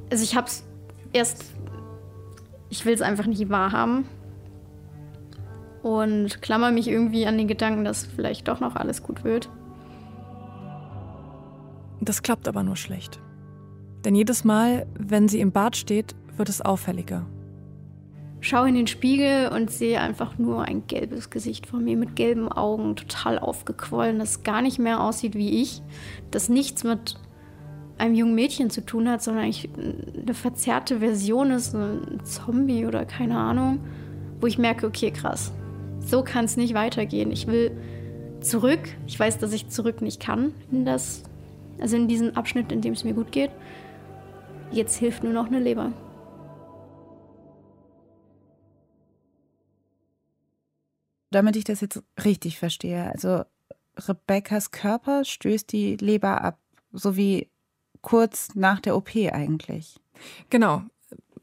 also 0.09 0.23
ich 0.23 0.37
habe 0.37 0.47
es 0.47 0.63
erst, 1.11 1.43
ich 2.69 2.85
will 2.85 2.93
es 2.93 3.01
einfach 3.01 3.25
nicht 3.25 3.49
wahrhaben 3.49 4.05
und 5.83 6.41
klammer 6.41 6.71
mich 6.71 6.87
irgendwie 6.87 7.27
an 7.27 7.37
den 7.37 7.49
Gedanken, 7.49 7.83
dass 7.83 8.05
vielleicht 8.05 8.47
doch 8.47 8.61
noch 8.61 8.77
alles 8.77 9.03
gut 9.03 9.25
wird. 9.25 9.49
Das 11.99 12.23
klappt 12.23 12.47
aber 12.47 12.63
nur 12.63 12.77
schlecht. 12.77 13.19
Denn 14.05 14.15
jedes 14.15 14.45
Mal, 14.45 14.87
wenn 14.97 15.27
sie 15.27 15.41
im 15.41 15.51
Bad 15.51 15.75
steht, 15.75 16.15
wird 16.37 16.47
es 16.47 16.61
auffälliger. 16.61 17.25
Schau 18.39 18.63
in 18.63 18.75
den 18.75 18.87
Spiegel 18.87 19.49
und 19.49 19.69
sehe 19.69 19.99
einfach 19.99 20.37
nur 20.37 20.63
ein 20.63 20.87
gelbes 20.87 21.29
Gesicht 21.29 21.67
vor 21.67 21.81
mir 21.81 21.97
mit 21.97 22.15
gelben 22.15 22.49
Augen, 22.49 22.95
total 22.95 23.37
aufgequollen, 23.37 24.17
das 24.17 24.43
gar 24.43 24.61
nicht 24.61 24.79
mehr 24.79 25.03
aussieht 25.03 25.35
wie 25.35 25.61
ich, 25.61 25.81
das 26.31 26.47
nichts 26.47 26.85
mit 26.85 27.19
einem 27.99 28.15
jungen 28.15 28.33
Mädchen 28.33 28.69
zu 28.69 28.85
tun 28.85 29.09
hat, 29.09 29.21
sondern 29.21 29.43
eigentlich 29.43 29.69
eine 29.75 30.33
verzerrte 30.33 30.99
Version 30.99 31.51
ist, 31.51 31.75
ein 31.75 32.21
Zombie 32.23 32.85
oder 32.85 33.05
keine 33.05 33.37
Ahnung, 33.37 33.79
wo 34.39 34.47
ich 34.47 34.57
merke, 34.57 34.87
okay, 34.87 35.11
krass, 35.11 35.51
so 35.99 36.23
kann 36.23 36.45
es 36.45 36.57
nicht 36.57 36.73
weitergehen. 36.73 37.31
Ich 37.31 37.45
will 37.47 37.71
zurück. 38.41 38.79
Ich 39.05 39.19
weiß, 39.19 39.37
dass 39.37 39.51
ich 39.51 39.67
zurück 39.67 40.01
nicht 40.01 40.21
kann 40.21 40.53
in 40.71 40.85
das, 40.85 41.23
also 41.79 41.97
in 41.97 42.07
diesen 42.07 42.35
Abschnitt, 42.37 42.71
in 42.71 42.81
dem 42.81 42.93
es 42.93 43.03
mir 43.03 43.13
gut 43.13 43.31
geht. 43.31 43.51
Jetzt 44.71 44.95
hilft 44.97 45.23
nur 45.23 45.33
noch 45.33 45.47
eine 45.47 45.59
Leber. 45.59 45.91
Damit 51.31 51.57
ich 51.57 51.63
das 51.63 51.81
jetzt 51.81 52.01
richtig 52.23 52.57
verstehe, 52.57 53.11
also 53.11 53.43
Rebekkas 53.97 54.71
Körper 54.71 55.25
stößt 55.25 55.71
die 55.71 55.97
Leber 55.97 56.43
ab, 56.43 56.59
so 56.91 57.17
wie 57.17 57.49
kurz 58.01 58.55
nach 58.55 58.79
der 58.79 58.95
OP 58.95 59.15
eigentlich. 59.15 59.99
Genau. 60.49 60.83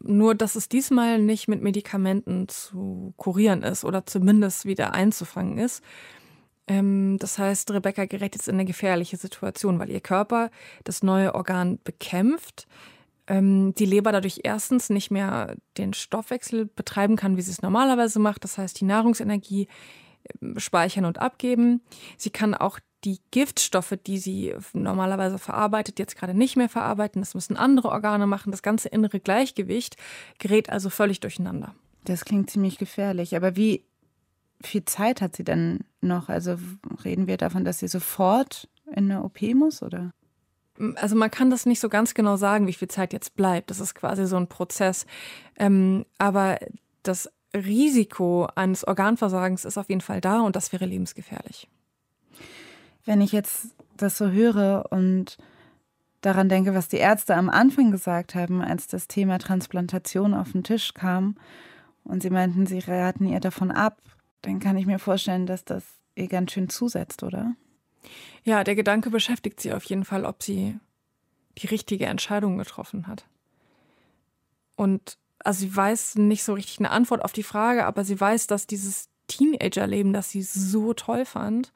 Nur, 0.01 0.35
dass 0.35 0.55
es 0.55 0.69
diesmal 0.69 1.19
nicht 1.19 1.49
mit 1.49 1.63
Medikamenten 1.63 2.49
zu 2.49 3.13
kurieren 3.17 3.63
ist 3.63 3.85
oder 3.85 4.07
zumindest 4.07 4.65
wieder 4.65 4.93
einzufangen 4.93 5.59
ist. 5.59 5.83
Ähm, 6.69 7.17
das 7.19 7.39
heißt, 7.39 7.71
Rebecca 7.73 8.05
gerät 8.07 8.35
jetzt 8.35 8.49
in 8.49 8.55
eine 8.55 8.65
gefährliche 8.65 9.17
Situation, 9.17 9.79
weil 9.79 9.91
ihr 9.91 10.01
Körper 10.01 10.51
das 10.85 11.03
neue 11.03 11.35
Organ 11.35 11.79
bekämpft. 11.83 12.67
Ähm, 13.29 13.75
die 13.75 13.87
Leber 13.87 14.13
dadurch 14.13 14.41
erstens 14.45 14.91
nicht 14.91 15.11
mehr 15.11 15.57
den 15.79 15.93
Stoffwechsel 15.93 16.67
betreiben 16.67 17.17
kann, 17.17 17.37
wie 17.37 17.43
sie 17.43 17.51
es 17.51 17.63
normalerweise 17.63 18.19
macht. 18.19 18.45
Das 18.45 18.59
heißt, 18.59 18.81
die 18.81 18.85
Nahrungsenergie 18.85 19.69
ähm, 20.41 20.59
speichern 20.59 21.05
und 21.05 21.19
abgeben. 21.19 21.83
Sie 22.17 22.31
kann 22.31 22.55
auch 22.55 22.79
die 23.07 23.21
Giftstoffe, 23.31 23.95
die 24.05 24.19
sie 24.19 24.53
normalerweise 24.73 25.39
verarbeitet, 25.39 26.01
jetzt 26.01 26.17
gerade 26.17 26.35
nicht 26.35 26.57
mehr 26.57 26.69
verarbeiten. 26.69 27.23
Das 27.23 27.35
müssen 27.35 27.57
andere 27.57 27.89
Organe 27.89 28.27
machen. 28.27 28.51
Das 28.51 28.63
ganze 28.63 28.89
innere 28.89 29.21
Gleichgewicht 29.21 29.97
gerät 30.39 30.71
also 30.71 30.91
völlig 30.91 31.21
durcheinander. 31.21 31.75
Das 32.05 32.25
klingt 32.25 32.51
ziemlich 32.51 32.79
gefährlich. 32.79 33.37
Aber 33.37 33.55
wie 33.55 33.85
viel 34.61 34.85
Zeit 34.85 35.21
hat 35.21 35.37
sie 35.37 35.45
denn 35.45 35.85
noch? 36.01 36.29
Also 36.29 36.57
reden 37.05 37.29
wir 37.29 37.37
davon, 37.37 37.65
dass 37.65 37.79
sie 37.79 37.89
sofort 37.89 38.69
in 38.87 39.11
eine 39.11 39.23
OP 39.23 39.41
muss, 39.55 39.83
oder? 39.85 40.13
Also 40.97 41.15
man 41.15 41.31
kann 41.31 41.49
das 41.49 41.65
nicht 41.65 41.81
so 41.81 41.89
ganz 41.89 42.13
genau 42.13 42.37
sagen, 42.37 42.67
wie 42.67 42.73
viel 42.73 42.89
Zeit 42.89 43.13
jetzt 43.13 43.37
bleibt. 43.37 43.71
Das 43.71 43.79
ist 43.79 43.95
quasi 43.95 44.27
so 44.27 44.37
ein 44.37 44.49
Prozess. 44.49 45.07
Ähm, 45.57 46.07
aber 46.19 46.59
das 47.05 47.31
Risiko 47.55 48.49
eines 48.57 48.85
Organversagens 48.85 49.65
ist 49.65 49.79
auf 49.79 49.89
jeden 49.89 50.01
Fall 50.01 50.21
da 50.21 50.41
und 50.41 50.57
das 50.57 50.73
wäre 50.73 50.87
lebensgefährlich 50.87 51.69
wenn 53.07 53.21
ich 53.21 53.33
jetzt 53.33 53.69
das 53.97 54.19
so 54.19 54.31
höre 54.31 54.87
und 54.91 55.39
daran 56.21 56.49
denke, 56.49 56.75
was 56.75 56.89
die 56.89 56.99
Ärzte 56.99 57.35
am 57.35 57.49
Anfang 57.49 57.91
gesagt 57.91 58.35
haben, 58.35 58.61
als 58.61 58.89
das 58.89 59.09
Thema 59.09 59.39
Transplantation 59.39 60.35
auf 60.35 60.53
den 60.53 60.65
Tisch 60.65 60.93
kam 60.93 61.37
und 62.05 62.23
sie 62.23 62.31
meinten, 62.31 62.67
sie 62.67 62.81
raten 62.81 63.27
ihr 63.27 63.41
davon 63.41 63.71
ab, 63.71 64.03
dann 64.43 64.61
kann 64.61 64.77
ich 64.77 64.87
mir 64.87 64.99
vorstellen, 64.99 65.47
dass 65.47 65.65
das 65.65 65.85
ihr 66.15 66.29
ganz 66.29 66.53
schön 66.53 66.69
zusetzt, 66.69 67.23
oder? 67.23 67.55
Ja, 68.45 68.65
der 68.65 68.75
Gedanke 68.75 69.11
beschäftigt 69.11 69.61
sie 69.61 69.73
auf 69.73 69.85
jeden 69.85 70.05
Fall, 70.05 70.25
ob 70.25 70.43
sie 70.43 70.79
die 71.59 71.67
richtige 71.67 72.07
Entscheidung 72.07 72.59
getroffen 72.59 73.07
hat. 73.07 73.27
Und 74.77 75.19
also 75.39 75.61
sie 75.61 75.75
weiß 75.75 76.17
nicht 76.17 76.45
so 76.45 76.55
richtig 76.55 76.81
eine 76.81 76.91
Antwort 76.91 77.25
auf 77.25 77.33
die 77.33 77.43
Frage, 77.43 77.87
aber 77.87 78.05
sie 78.05 78.21
weiß, 78.21 78.47
dass 78.47 78.67
dieses 78.67 79.09
Teenagerleben, 79.29 80.13
das 80.13 80.31
sie 80.31 80.43
so 80.43 80.93
toll 80.93 81.25
fand, 81.25 81.73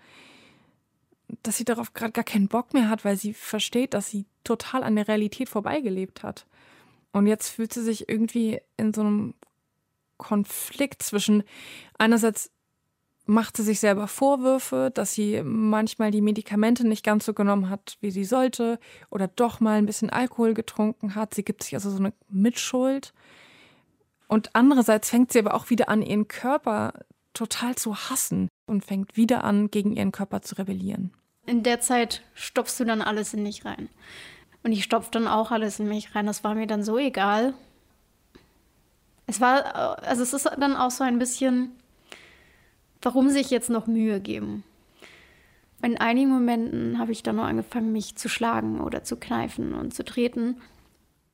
dass 1.42 1.56
sie 1.56 1.64
darauf 1.64 1.92
gerade 1.94 2.12
gar 2.12 2.24
keinen 2.24 2.48
Bock 2.48 2.74
mehr 2.74 2.88
hat, 2.88 3.04
weil 3.04 3.16
sie 3.16 3.34
versteht, 3.34 3.94
dass 3.94 4.10
sie 4.10 4.26
total 4.44 4.82
an 4.82 4.96
der 4.96 5.08
Realität 5.08 5.48
vorbeigelebt 5.48 6.22
hat. 6.22 6.46
Und 7.12 7.26
jetzt 7.26 7.48
fühlt 7.48 7.72
sie 7.72 7.82
sich 7.82 8.08
irgendwie 8.08 8.60
in 8.76 8.92
so 8.92 9.00
einem 9.00 9.34
Konflikt 10.16 11.02
zwischen 11.02 11.42
einerseits 11.98 12.50
macht 13.26 13.56
sie 13.56 13.62
sich 13.62 13.80
selber 13.80 14.08
Vorwürfe, 14.08 14.90
dass 14.92 15.14
sie 15.14 15.42
manchmal 15.44 16.10
die 16.10 16.20
Medikamente 16.20 16.86
nicht 16.86 17.04
ganz 17.04 17.24
so 17.24 17.32
genommen 17.32 17.70
hat, 17.70 17.96
wie 18.00 18.10
sie 18.10 18.24
sollte, 18.24 18.78
oder 19.08 19.28
doch 19.28 19.60
mal 19.60 19.78
ein 19.78 19.86
bisschen 19.86 20.10
Alkohol 20.10 20.52
getrunken 20.52 21.14
hat. 21.14 21.34
Sie 21.34 21.44
gibt 21.44 21.62
sich 21.62 21.74
also 21.74 21.90
so 21.90 21.98
eine 21.98 22.12
Mitschuld. 22.28 23.12
Und 24.26 24.54
andererseits 24.54 25.10
fängt 25.10 25.32
sie 25.32 25.38
aber 25.38 25.54
auch 25.54 25.70
wieder 25.70 25.88
an, 25.88 26.02
ihren 26.02 26.28
Körper 26.28 26.92
total 27.32 27.76
zu 27.76 27.96
hassen 27.96 28.48
und 28.66 28.84
fängt 28.84 29.16
wieder 29.16 29.44
an, 29.44 29.70
gegen 29.70 29.92
ihren 29.96 30.12
Körper 30.12 30.42
zu 30.42 30.56
rebellieren. 30.56 31.12
In 31.46 31.62
der 31.62 31.80
Zeit 31.80 32.22
stopfst 32.34 32.78
du 32.78 32.84
dann 32.84 33.02
alles 33.02 33.34
in 33.34 33.44
dich 33.44 33.64
rein. 33.64 33.88
Und 34.62 34.72
ich 34.72 34.84
stopf 34.84 35.10
dann 35.10 35.26
auch 35.26 35.50
alles 35.50 35.80
in 35.80 35.88
mich 35.88 36.14
rein. 36.14 36.26
Das 36.26 36.44
war 36.44 36.54
mir 36.54 36.66
dann 36.66 36.82
so 36.82 36.98
egal. 36.98 37.54
Es 39.26 39.40
war, 39.40 40.02
also 40.02 40.22
es 40.22 40.32
ist 40.32 40.50
dann 40.58 40.76
auch 40.76 40.90
so 40.90 41.04
ein 41.04 41.18
bisschen, 41.18 41.72
warum 43.00 43.30
sich 43.30 43.50
jetzt 43.50 43.70
noch 43.70 43.86
Mühe 43.86 44.20
geben? 44.20 44.64
In 45.82 45.96
einigen 45.96 46.30
Momenten 46.30 46.98
habe 46.98 47.12
ich 47.12 47.22
dann 47.22 47.36
nur 47.36 47.46
angefangen, 47.46 47.92
mich 47.92 48.16
zu 48.16 48.28
schlagen 48.28 48.80
oder 48.80 49.02
zu 49.02 49.16
kneifen 49.16 49.72
und 49.72 49.94
zu 49.94 50.04
treten. 50.04 50.60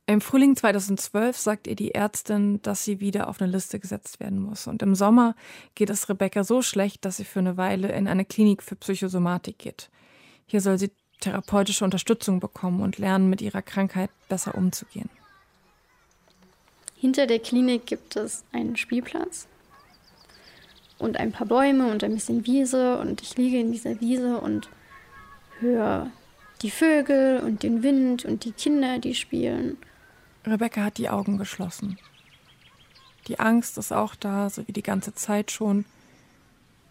Im 0.09 0.21
Frühling 0.21 0.55
2012 0.55 1.37
sagt 1.37 1.67
ihr 1.67 1.75
die 1.75 1.93
Ärztin, 1.93 2.61
dass 2.61 2.85
sie 2.85 3.01
wieder 3.01 3.27
auf 3.27 3.41
eine 3.41 3.51
Liste 3.51 3.77
gesetzt 3.77 4.21
werden 4.21 4.39
muss. 4.39 4.65
Und 4.65 4.81
im 4.81 4.95
Sommer 4.95 5.35
geht 5.75 5.89
es 5.89 6.07
Rebecca 6.07 6.45
so 6.45 6.61
schlecht, 6.61 7.03
dass 7.03 7.17
sie 7.17 7.25
für 7.25 7.39
eine 7.39 7.57
Weile 7.57 7.91
in 7.91 8.07
eine 8.07 8.23
Klinik 8.23 8.63
für 8.63 8.77
Psychosomatik 8.77 9.59
geht. 9.59 9.89
Hier 10.45 10.61
soll 10.61 10.77
sie 10.77 10.91
therapeutische 11.19 11.83
Unterstützung 11.83 12.39
bekommen 12.39 12.81
und 12.81 12.97
lernen, 12.99 13.29
mit 13.29 13.41
ihrer 13.41 13.61
Krankheit 13.61 14.09
besser 14.29 14.55
umzugehen. 14.55 15.09
Hinter 16.95 17.27
der 17.27 17.39
Klinik 17.39 17.85
gibt 17.85 18.15
es 18.15 18.45
einen 18.53 18.77
Spielplatz 18.77 19.49
und 20.99 21.17
ein 21.17 21.33
paar 21.33 21.47
Bäume 21.47 21.91
und 21.91 22.05
ein 22.05 22.13
bisschen 22.13 22.45
Wiese 22.45 22.97
und 22.99 23.21
ich 23.21 23.35
liege 23.35 23.59
in 23.59 23.73
dieser 23.73 23.99
Wiese 23.99 24.39
und 24.39 24.69
höre 25.59 26.09
die 26.61 26.71
Vögel 26.71 27.41
und 27.41 27.63
den 27.63 27.83
Wind 27.83 28.23
und 28.23 28.45
die 28.45 28.53
Kinder, 28.53 28.99
die 28.99 29.13
spielen. 29.13 29.77
Rebecca 30.51 30.83
hat 30.83 30.97
die 30.97 31.09
Augen 31.09 31.37
geschlossen. 31.37 31.97
Die 33.27 33.39
Angst 33.39 33.77
ist 33.77 33.91
auch 33.91 34.15
da, 34.15 34.49
so 34.49 34.67
wie 34.67 34.73
die 34.73 34.83
ganze 34.83 35.13
Zeit 35.13 35.51
schon. 35.51 35.85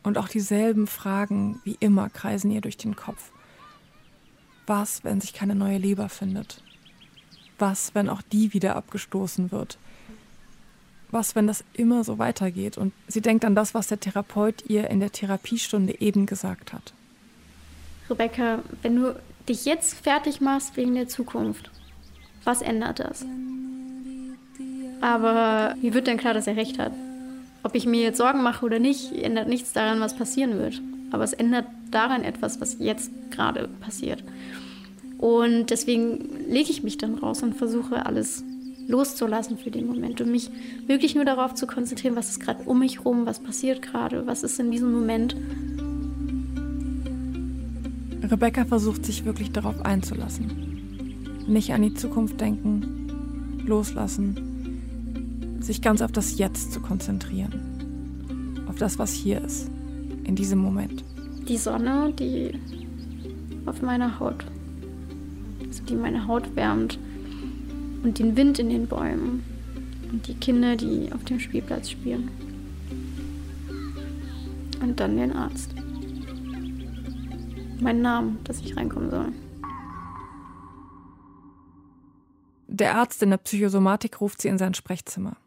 Und 0.03 0.19
auch 0.19 0.29
dieselben 0.29 0.87
Fragen 0.87 1.61
wie 1.65 1.77
immer 1.81 2.11
kreisen 2.11 2.51
ihr 2.51 2.61
durch 2.61 2.77
den 2.77 2.95
Kopf. 2.95 3.31
Was, 4.67 5.05
wenn 5.05 5.21
sich 5.21 5.33
keine 5.33 5.55
neue 5.55 5.79
Leber 5.79 6.09
findet? 6.09 6.63
Was, 7.59 7.95
wenn 7.95 8.09
auch 8.09 8.23
die 8.23 8.53
wieder 8.53 8.77
abgestoßen 8.77 9.51
wird? 9.51 9.79
Was, 11.11 11.35
wenn 11.35 11.47
das 11.47 11.65
immer 11.73 12.05
so 12.05 12.19
weitergeht? 12.19 12.77
Und 12.77 12.93
sie 13.09 13.21
denkt 13.21 13.45
an 13.45 13.55
das, 13.55 13.75
was 13.75 13.87
der 13.87 14.01
Therapeut 14.01 14.65
ihr 14.69 14.91
in 14.91 15.01
der 15.01 15.13
Therapiestunde 15.13 16.01
eben 16.01 16.27
gesagt 16.27 16.73
hat. 16.73 16.93
Rebecca, 18.11 18.61
wenn 18.83 18.97
du 18.97 19.19
dich 19.49 19.65
jetzt 19.65 19.95
fertig 19.95 20.41
machst 20.41 20.77
wegen 20.77 20.95
der 20.95 21.09
Zukunft, 21.09 21.71
was 22.47 22.63
ändert 22.63 23.01
das? 23.01 23.27
Aber 25.03 25.75
wie 25.81 25.93
wird 25.93 26.07
denn 26.07 26.17
klar, 26.17 26.33
dass 26.33 26.47
er 26.47 26.57
recht 26.57 26.79
hat? 26.79 26.93
Ob 27.63 27.75
ich 27.75 27.85
mir 27.85 28.01
jetzt 28.01 28.19
Sorgen 28.19 28.43
mache 28.43 28.65
oder 28.65 28.79
nicht, 28.79 29.13
ändert 29.13 29.49
nichts 29.49 29.73
daran, 29.73 30.01
was 30.01 30.17
passieren 30.17 30.59
wird. 30.59 30.81
Aber 31.11 31.25
es 31.25 31.33
ändert 31.33 31.67
daran 31.91 32.25
etwas, 32.25 32.61
was 32.61 32.79
jetzt 32.79 33.11
gerade 33.31 33.69
passiert. 33.81 34.23
Und 35.19 35.71
deswegen 35.71 36.49
lege 36.49 36.71
ich 36.71 36.83
mich 36.83 36.97
dann 36.97 37.17
raus 37.17 37.43
und 37.43 37.55
versuche 37.55 38.07
alles 38.07 38.45
loszulassen 38.89 39.59
für 39.59 39.71
den 39.71 39.87
Moment 39.87 40.21
und 40.21 40.31
mich 40.31 40.51
wirklich 40.87 41.15
nur 41.15 41.25
darauf 41.25 41.55
zu 41.55 41.67
konzentrieren, 41.67 42.15
was 42.15 42.31
ist 42.31 42.41
gerade 42.41 42.63
um 42.65 42.79
mich 42.79 43.05
rum, 43.05 43.27
was 43.27 43.41
passiert 43.41 43.83
gerade, 43.83 44.27
was 44.27 44.45
ist 44.45 44.61
in 44.61 44.71
diesem 44.71 44.93
Moment 44.93 45.35
Rebecca 48.23 48.65
versucht 48.65 49.05
sich 49.05 49.25
wirklich 49.25 49.53
darauf 49.53 49.85
einzulassen. 49.85 50.76
Nicht 51.47 51.73
an 51.73 51.83
die 51.83 51.95
Zukunft 51.95 52.41
denken, 52.41 53.63
loslassen, 53.65 55.59
sich 55.61 55.83
ganz 55.83 56.03
auf 56.03 56.13
das 56.13 56.39
Jetzt 56.39 56.73
zu 56.73 56.81
konzentrieren. 56.81 58.65
Auf 58.69 58.77
das, 58.77 58.99
was 58.99 59.13
hier 59.13 59.41
ist, 59.43 59.71
in 60.25 60.37
diesem 60.37 60.59
Moment. 60.59 61.05
Die 61.49 61.57
Sonne, 61.57 62.13
die 62.19 62.53
auf 63.65 63.83
meiner 63.83 64.19
Haut, 64.19 64.45
also 65.67 65.83
die 65.85 65.95
meine 65.95 66.27
Haut 66.27 66.55
wärmt 66.57 66.99
und 68.03 68.19
den 68.19 68.37
Wind 68.37 68.59
in 68.59 68.71
den 68.71 68.87
Bäumen 68.87 69.43
und 70.13 70.27
die 70.27 70.35
Kinder, 70.35 70.77
die 70.77 71.13
auf 71.13 71.25
dem 71.25 71.41
Spielplatz 71.41 71.91
spielen. 71.91 72.29
Und 74.81 75.01
dann 75.01 75.17
den 75.17 75.33
Arzt 75.33 75.71
meinen 77.81 78.03
Namen, 78.03 78.39
dass 78.45 78.61
ich 78.61 78.77
reinkommen 78.77 79.11
soll. 79.11 79.33
Der 82.79 82.95
Arzt 82.95 83.23
in 83.23 83.31
der 83.31 83.39
Psychosomatik 83.39 84.21
ruft 84.21 84.43
sie 84.43 84.49
in 84.49 84.59
sein 84.59 84.75
Sprechzimmer. 84.75 85.39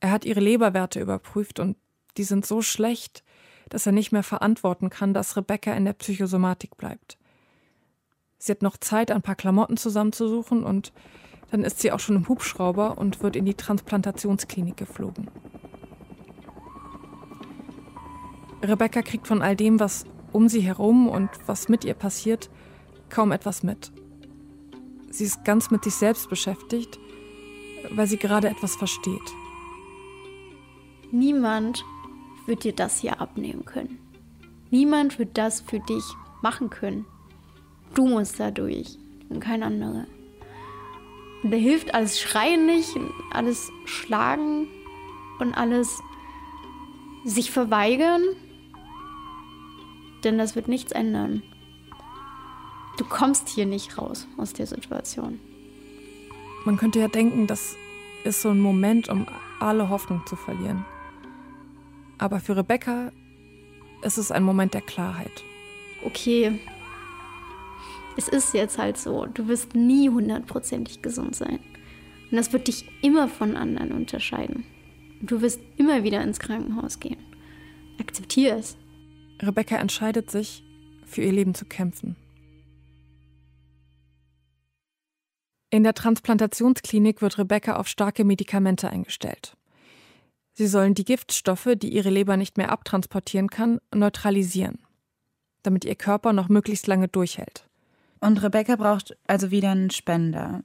Er 0.00 0.10
hat 0.10 0.26
ihre 0.26 0.40
Leberwerte 0.40 1.00
überprüft 1.00 1.58
und 1.58 1.78
die 2.18 2.24
sind 2.24 2.44
so 2.44 2.60
schlecht, 2.60 3.24
dass 3.70 3.86
er 3.86 3.92
nicht 3.92 4.12
mehr 4.12 4.22
verantworten 4.22 4.90
kann, 4.90 5.14
dass 5.14 5.38
Rebecca 5.38 5.72
in 5.72 5.86
der 5.86 5.94
Psychosomatik 5.94 6.76
bleibt. 6.76 7.16
Sie 8.36 8.52
hat 8.52 8.60
noch 8.60 8.76
Zeit, 8.76 9.10
ein 9.10 9.22
paar 9.22 9.36
Klamotten 9.36 9.78
zusammenzusuchen 9.78 10.64
und 10.64 10.92
dann 11.50 11.62
ist 11.64 11.80
sie 11.80 11.90
auch 11.90 12.00
schon 12.00 12.16
im 12.16 12.28
Hubschrauber 12.28 12.98
und 12.98 13.22
wird 13.22 13.34
in 13.34 13.46
die 13.46 13.54
Transplantationsklinik 13.54 14.76
geflogen. 14.76 15.30
Rebecca 18.62 19.00
kriegt 19.00 19.26
von 19.26 19.40
all 19.40 19.56
dem, 19.56 19.80
was 19.80 20.04
um 20.32 20.50
sie 20.50 20.60
herum 20.60 21.08
und 21.08 21.30
was 21.46 21.70
mit 21.70 21.86
ihr 21.86 21.94
passiert, 21.94 22.50
kaum 23.08 23.32
etwas 23.32 23.62
mit. 23.62 23.92
Sie 25.10 25.24
ist 25.24 25.44
ganz 25.44 25.70
mit 25.70 25.84
sich 25.84 25.94
selbst 25.94 26.28
beschäftigt, 26.28 26.98
weil 27.90 28.06
sie 28.06 28.18
gerade 28.18 28.48
etwas 28.48 28.76
versteht. 28.76 29.32
Niemand 31.10 31.84
wird 32.46 32.64
dir 32.64 32.72
das 32.72 33.00
hier 33.00 33.20
abnehmen 33.20 33.64
können. 33.64 33.98
Niemand 34.70 35.18
wird 35.18 35.38
das 35.38 35.60
für 35.60 35.80
dich 35.80 36.04
machen 36.42 36.70
können. 36.70 37.06
Du 37.94 38.06
musst 38.06 38.38
da 38.40 38.50
durch 38.50 38.98
und 39.28 39.40
kein 39.40 39.62
anderer. 39.62 40.06
Und 41.42 41.50
da 41.50 41.56
hilft 41.56 41.94
alles 41.94 42.20
Schreien 42.20 42.66
nicht, 42.66 42.96
alles 43.30 43.70
Schlagen 43.84 44.66
und 45.38 45.54
alles 45.54 46.00
sich 47.24 47.50
verweigern 47.50 48.22
denn 50.26 50.38
das 50.38 50.56
wird 50.56 50.68
nichts 50.68 50.92
ändern. 50.92 51.42
Du 52.96 53.04
kommst 53.04 53.48
hier 53.48 53.66
nicht 53.66 53.98
raus 53.98 54.26
aus 54.36 54.52
der 54.52 54.66
Situation. 54.66 55.38
Man 56.64 56.76
könnte 56.76 56.98
ja 56.98 57.08
denken, 57.08 57.46
das 57.46 57.76
ist 58.24 58.42
so 58.42 58.50
ein 58.50 58.60
Moment, 58.60 59.08
um 59.08 59.26
alle 59.60 59.88
Hoffnung 59.88 60.22
zu 60.26 60.36
verlieren. 60.36 60.84
Aber 62.18 62.40
für 62.40 62.56
Rebecca 62.56 63.12
ist 64.02 64.18
es 64.18 64.30
ein 64.30 64.42
Moment 64.42 64.74
der 64.74 64.80
Klarheit. 64.80 65.44
Okay, 66.02 66.58
es 68.16 68.28
ist 68.28 68.54
jetzt 68.54 68.78
halt 68.78 68.96
so, 68.96 69.26
du 69.26 69.46
wirst 69.46 69.74
nie 69.74 70.08
hundertprozentig 70.08 71.02
gesund 71.02 71.36
sein. 71.36 71.60
Und 72.30 72.36
das 72.36 72.52
wird 72.52 72.66
dich 72.66 72.88
immer 73.02 73.28
von 73.28 73.56
anderen 73.56 73.92
unterscheiden. 73.92 74.64
Du 75.20 75.42
wirst 75.42 75.60
immer 75.76 76.02
wieder 76.02 76.22
ins 76.22 76.38
Krankenhaus 76.38 76.98
gehen. 76.98 77.18
Akzeptier 78.00 78.56
es. 78.56 78.76
Rebecca 79.40 79.76
entscheidet 79.76 80.30
sich, 80.30 80.64
für 81.04 81.22
ihr 81.22 81.32
Leben 81.32 81.54
zu 81.54 81.66
kämpfen. 81.66 82.16
In 85.70 85.82
der 85.82 85.94
Transplantationsklinik 85.94 87.22
wird 87.22 87.38
Rebecca 87.38 87.76
auf 87.76 87.88
starke 87.88 88.24
Medikamente 88.24 88.88
eingestellt. 88.88 89.56
Sie 90.52 90.68
sollen 90.68 90.94
die 90.94 91.04
Giftstoffe, 91.04 91.68
die 91.76 91.92
ihre 91.92 92.08
Leber 92.08 92.36
nicht 92.36 92.56
mehr 92.56 92.70
abtransportieren 92.70 93.50
kann, 93.50 93.78
neutralisieren, 93.94 94.78
damit 95.62 95.84
ihr 95.84 95.96
Körper 95.96 96.32
noch 96.32 96.48
möglichst 96.48 96.86
lange 96.86 97.08
durchhält. 97.08 97.68
Und 98.20 98.42
Rebecca 98.42 98.76
braucht 98.76 99.16
also 99.26 99.50
wieder 99.50 99.72
einen 99.72 99.90
Spender. 99.90 100.62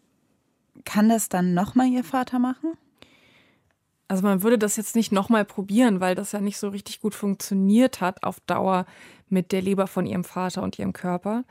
Kann 0.86 1.10
das 1.10 1.30
dann 1.30 1.54
nochmal 1.54 1.88
ihr 1.88 2.04
Vater 2.04 2.40
machen? 2.40 2.74
Also 4.08 4.24
man 4.24 4.44
würde 4.44 4.58
das 4.58 4.76
jetzt 4.76 4.96
nicht 4.96 5.12
nochmal 5.12 5.46
probieren, 5.46 6.00
weil 6.00 6.16
das 6.16 6.32
ja 6.32 6.42
nicht 6.42 6.58
so 6.58 6.70
richtig 6.70 7.02
gut 7.02 7.16
funktioniert 7.16 8.02
hat 8.02 8.24
auf 8.24 8.40
Dauer 8.42 8.86
mit 9.30 9.52
der 9.52 9.62
Leber 9.62 9.88
von 9.88 10.06
ihrem 10.06 10.24
Vater 10.24 10.64
und 10.64 10.78
ihrem 10.78 10.94
Körper. 10.94 11.44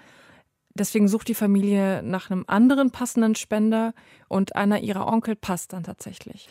Deswegen 0.75 1.09
sucht 1.09 1.29
die 1.29 1.35
Familie 1.35 2.03
nach 2.03 2.31
einem 2.31 2.45
anderen 2.47 2.91
passenden 2.91 3.35
Spender 3.35 3.93
und 4.29 4.57
einer 4.57 4.81
ihrer 4.81 5.07
Onkel 5.07 5.37
passt 5.37 5.73
dann 5.73 5.83
tatsächlich. 5.83 6.49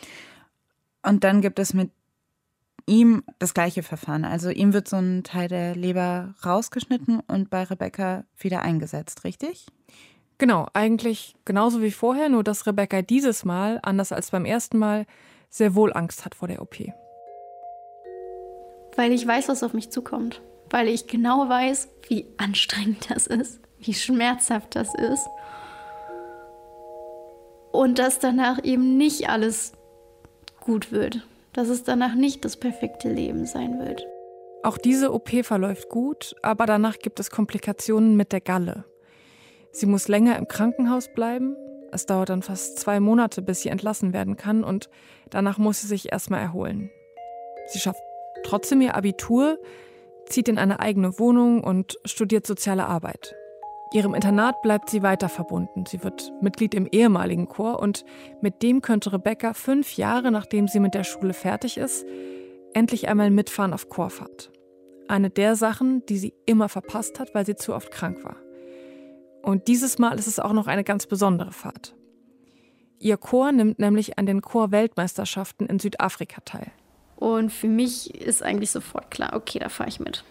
Und 1.02 1.24
dann 1.24 1.40
gibt 1.40 1.58
es 1.58 1.72
mit 1.72 1.90
ihm 2.86 3.22
das 3.38 3.54
gleiche 3.54 3.82
Verfahren. 3.82 4.24
Also 4.24 4.50
ihm 4.50 4.72
wird 4.72 4.88
so 4.88 4.96
ein 4.96 5.22
Teil 5.24 5.48
der 5.48 5.74
Leber 5.74 6.34
rausgeschnitten 6.44 7.20
und 7.26 7.48
bei 7.50 7.62
Rebecca 7.62 8.24
wieder 8.36 8.62
eingesetzt, 8.62 9.24
richtig? 9.24 9.66
Genau, 10.38 10.66
eigentlich 10.72 11.36
genauso 11.44 11.82
wie 11.82 11.90
vorher, 11.90 12.28
nur 12.28 12.42
dass 12.42 12.66
Rebecca 12.66 13.02
dieses 13.02 13.44
Mal, 13.44 13.78
anders 13.82 14.10
als 14.12 14.30
beim 14.30 14.44
ersten 14.44 14.78
Mal, 14.78 15.06
sehr 15.50 15.74
wohl 15.74 15.92
Angst 15.92 16.24
hat 16.24 16.34
vor 16.34 16.48
der 16.48 16.62
OP. 16.62 16.76
Weil 18.96 19.12
ich 19.12 19.26
weiß, 19.26 19.48
was 19.48 19.62
auf 19.62 19.74
mich 19.74 19.90
zukommt. 19.90 20.40
Weil 20.70 20.88
ich 20.88 21.06
genau 21.06 21.48
weiß, 21.48 21.88
wie 22.08 22.26
anstrengend 22.38 23.10
das 23.10 23.26
ist, 23.26 23.60
wie 23.80 23.94
schmerzhaft 23.94 24.76
das 24.76 24.94
ist. 24.94 25.26
Und 27.72 27.98
dass 27.98 28.18
danach 28.18 28.62
eben 28.64 28.96
nicht 28.96 29.28
alles 29.28 29.72
gut 30.60 30.92
wird. 30.92 31.26
Dass 31.52 31.68
es 31.68 31.82
danach 31.82 32.14
nicht 32.14 32.44
das 32.44 32.56
perfekte 32.56 33.12
Leben 33.12 33.46
sein 33.46 33.78
wird. 33.80 34.06
Auch 34.62 34.76
diese 34.76 35.12
OP 35.12 35.30
verläuft 35.44 35.88
gut, 35.88 36.36
aber 36.42 36.66
danach 36.66 36.98
gibt 36.98 37.18
es 37.18 37.30
Komplikationen 37.30 38.16
mit 38.16 38.32
der 38.32 38.40
Galle. 38.40 38.84
Sie 39.72 39.86
muss 39.86 40.08
länger 40.08 40.36
im 40.36 40.48
Krankenhaus 40.48 41.08
bleiben. 41.12 41.56
Es 41.92 42.06
dauert 42.06 42.28
dann 42.28 42.42
fast 42.42 42.78
zwei 42.78 43.00
Monate, 43.00 43.40
bis 43.40 43.62
sie 43.62 43.68
entlassen 43.68 44.12
werden 44.12 44.36
kann 44.36 44.62
und 44.62 44.90
danach 45.30 45.58
muss 45.58 45.80
sie 45.80 45.86
sich 45.86 46.12
erstmal 46.12 46.40
erholen. 46.40 46.90
Sie 47.68 47.78
schafft 47.78 48.02
trotzdem 48.44 48.80
ihr 48.80 48.94
Abitur, 48.94 49.58
zieht 50.26 50.48
in 50.48 50.58
eine 50.58 50.80
eigene 50.80 51.18
Wohnung 51.18 51.64
und 51.64 51.98
studiert 52.04 52.46
soziale 52.46 52.86
Arbeit. 52.86 53.34
Ihrem 53.92 54.14
Internat 54.14 54.62
bleibt 54.62 54.88
sie 54.88 55.02
weiter 55.02 55.28
verbunden. 55.28 55.84
Sie 55.84 56.04
wird 56.04 56.32
Mitglied 56.40 56.74
im 56.74 56.86
ehemaligen 56.86 57.48
Chor 57.48 57.80
und 57.80 58.04
mit 58.40 58.62
dem 58.62 58.82
könnte 58.82 59.12
Rebecca 59.12 59.52
fünf 59.52 59.96
Jahre 59.96 60.30
nachdem 60.30 60.68
sie 60.68 60.78
mit 60.78 60.94
der 60.94 61.02
Schule 61.02 61.32
fertig 61.32 61.76
ist, 61.76 62.06
endlich 62.72 63.08
einmal 63.08 63.30
mitfahren 63.30 63.72
auf 63.72 63.88
Chorfahrt. 63.88 64.52
Eine 65.08 65.28
der 65.28 65.56
Sachen, 65.56 66.06
die 66.06 66.18
sie 66.18 66.34
immer 66.46 66.68
verpasst 66.68 67.18
hat, 67.18 67.34
weil 67.34 67.44
sie 67.44 67.56
zu 67.56 67.74
oft 67.74 67.90
krank 67.90 68.22
war. 68.22 68.36
Und 69.42 69.66
dieses 69.66 69.98
Mal 69.98 70.18
ist 70.20 70.28
es 70.28 70.38
auch 70.38 70.52
noch 70.52 70.68
eine 70.68 70.84
ganz 70.84 71.06
besondere 71.06 71.50
Fahrt. 71.50 71.96
Ihr 73.00 73.16
Chor 73.16 73.50
nimmt 73.50 73.80
nämlich 73.80 74.18
an 74.18 74.26
den 74.26 74.40
Chorweltmeisterschaften 74.40 75.66
in 75.66 75.80
Südafrika 75.80 76.42
teil. 76.44 76.70
Und 77.16 77.50
für 77.50 77.68
mich 77.68 78.14
ist 78.14 78.42
eigentlich 78.42 78.70
sofort 78.70 79.10
klar, 79.10 79.34
okay, 79.34 79.58
da 79.58 79.68
fahre 79.68 79.88
ich 79.88 79.98
mit. 79.98 80.22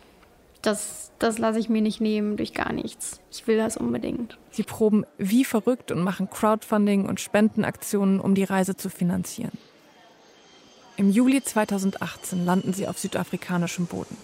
Das, 0.62 1.12
das 1.20 1.38
lasse 1.38 1.60
ich 1.60 1.70
mir 1.70 1.82
nicht 1.82 2.02
nehmen 2.02 2.36
durch 2.36 2.54
gar 2.54 2.74
nichts. 2.74 3.22
Ich 3.32 3.48
will 3.48 3.58
das 3.58 3.78
unbedingt. 3.78 4.38
Sie 4.52 4.64
proben 4.64 5.06
wie 5.18 5.46
verrückt 5.46 5.92
und 5.92 6.04
machen 6.04 6.30
Crowdfunding 6.30 7.08
und 7.08 7.22
Spendenaktionen, 7.22 8.20
um 8.20 8.36
die 8.36 8.44
Reise 8.44 8.76
zu 8.76 8.90
finanzieren. 8.90 9.58
Im 10.98 11.10
Juli 11.10 11.42
2018 11.42 12.46
landen 12.46 12.74
sie 12.74 12.88
auf 12.88 13.00
südafrikanischem 13.00 13.86
Boden. 13.86 14.18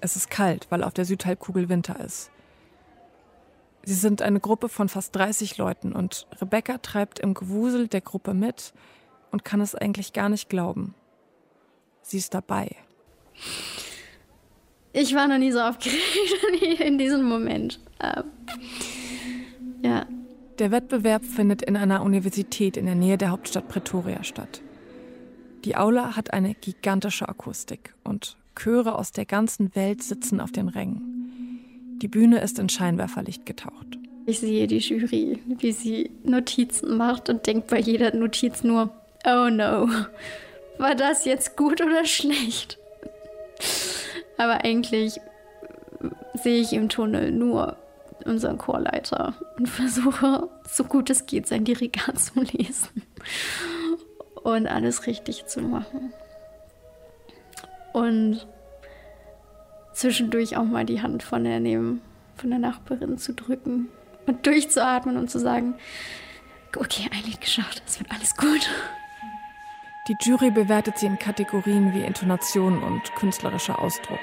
Es 0.00 0.14
ist 0.14 0.30
kalt, 0.30 0.68
weil 0.70 0.84
auf 0.84 0.94
der 0.94 1.04
Südhalbkugel 1.04 1.68
Winter 1.68 1.98
ist. 1.98 2.30
Sie 3.82 3.94
sind 3.94 4.22
eine 4.22 4.38
Gruppe 4.38 4.68
von 4.68 4.88
fast 4.88 5.16
30 5.16 5.56
Leuten 5.56 5.92
und 5.92 6.28
Rebecca 6.40 6.78
treibt 6.78 7.18
im 7.18 7.34
Gewusel 7.34 7.88
der 7.88 8.02
Gruppe 8.02 8.34
mit 8.34 8.72
und 9.32 9.44
kann 9.44 9.60
es 9.60 9.74
eigentlich 9.74 10.12
gar 10.12 10.28
nicht 10.28 10.48
glauben. 10.48 10.94
Sie 12.02 12.18
ist 12.18 12.34
dabei. 12.34 12.76
Ich 14.92 15.14
war 15.14 15.28
noch 15.28 15.38
nie 15.38 15.52
so 15.52 15.60
aufgeregt 15.60 16.02
wie 16.60 16.82
in 16.82 16.98
diesem 16.98 17.24
Moment. 17.24 17.80
Ähm, 18.02 18.24
ja. 19.82 20.06
Der 20.58 20.70
Wettbewerb 20.70 21.24
findet 21.24 21.62
in 21.62 21.76
einer 21.76 22.02
Universität 22.02 22.76
in 22.76 22.86
der 22.86 22.94
Nähe 22.94 23.16
der 23.16 23.30
Hauptstadt 23.30 23.68
Pretoria 23.68 24.24
statt. 24.24 24.60
Die 25.64 25.76
Aula 25.76 26.16
hat 26.16 26.32
eine 26.32 26.54
gigantische 26.54 27.28
Akustik 27.28 27.94
und 28.02 28.36
Chöre 28.56 28.96
aus 28.96 29.12
der 29.12 29.24
ganzen 29.24 29.74
Welt 29.76 30.02
sitzen 30.02 30.40
auf 30.40 30.50
den 30.50 30.68
Rängen. 30.68 31.98
Die 32.02 32.08
Bühne 32.08 32.40
ist 32.40 32.58
in 32.58 32.68
Scheinwerferlicht 32.68 33.46
getaucht. 33.46 33.98
Ich 34.26 34.40
sehe 34.40 34.66
die 34.66 34.78
Jury, 34.78 35.38
wie 35.46 35.72
sie 35.72 36.10
Notizen 36.22 36.96
macht 36.96 37.28
und 37.28 37.46
denkt 37.46 37.68
bei 37.68 37.78
jeder 37.78 38.14
Notiz 38.14 38.62
nur, 38.62 38.90
oh 39.24 39.48
no, 39.48 39.88
war 40.78 40.94
das 40.94 41.24
jetzt 41.24 41.56
gut 41.56 41.80
oder 41.80 42.04
schlecht? 42.04 42.78
Aber 44.38 44.64
eigentlich 44.64 45.20
sehe 46.34 46.60
ich 46.60 46.72
im 46.72 46.88
Tunnel 46.88 47.32
nur 47.32 47.76
unseren 48.24 48.58
Chorleiter 48.58 49.34
und 49.56 49.68
versuche, 49.68 50.48
so 50.68 50.84
gut 50.84 51.10
es 51.10 51.26
geht, 51.26 51.46
sein 51.46 51.64
Dirigat 51.64 52.18
zu 52.18 52.40
lesen 52.40 53.02
und 54.42 54.66
alles 54.66 55.06
richtig 55.06 55.46
zu 55.46 55.60
machen. 55.60 56.12
Und 57.92 58.46
zwischendurch 59.92 60.56
auch 60.56 60.64
mal 60.64 60.84
die 60.84 61.02
Hand 61.02 61.22
von 61.22 61.44
der, 61.44 61.58
neben, 61.60 62.00
von 62.36 62.50
der 62.50 62.58
Nachbarin 62.58 63.18
zu 63.18 63.34
drücken 63.34 63.88
und 64.26 64.46
durchzuatmen 64.46 65.16
und 65.16 65.30
zu 65.30 65.40
sagen, 65.40 65.74
okay, 66.76 67.08
ein 67.12 67.24
Lied 67.24 67.40
geschafft, 67.40 67.82
es 67.86 67.98
wird 67.98 68.10
alles 68.12 68.36
gut. 68.36 68.68
Die 70.08 70.16
Jury 70.18 70.50
bewertet 70.50 70.96
sie 70.96 71.04
in 71.04 71.18
Kategorien 71.18 71.92
wie 71.92 72.00
Intonation 72.00 72.82
und 72.82 73.14
künstlerischer 73.14 73.78
Ausdruck. 73.78 74.18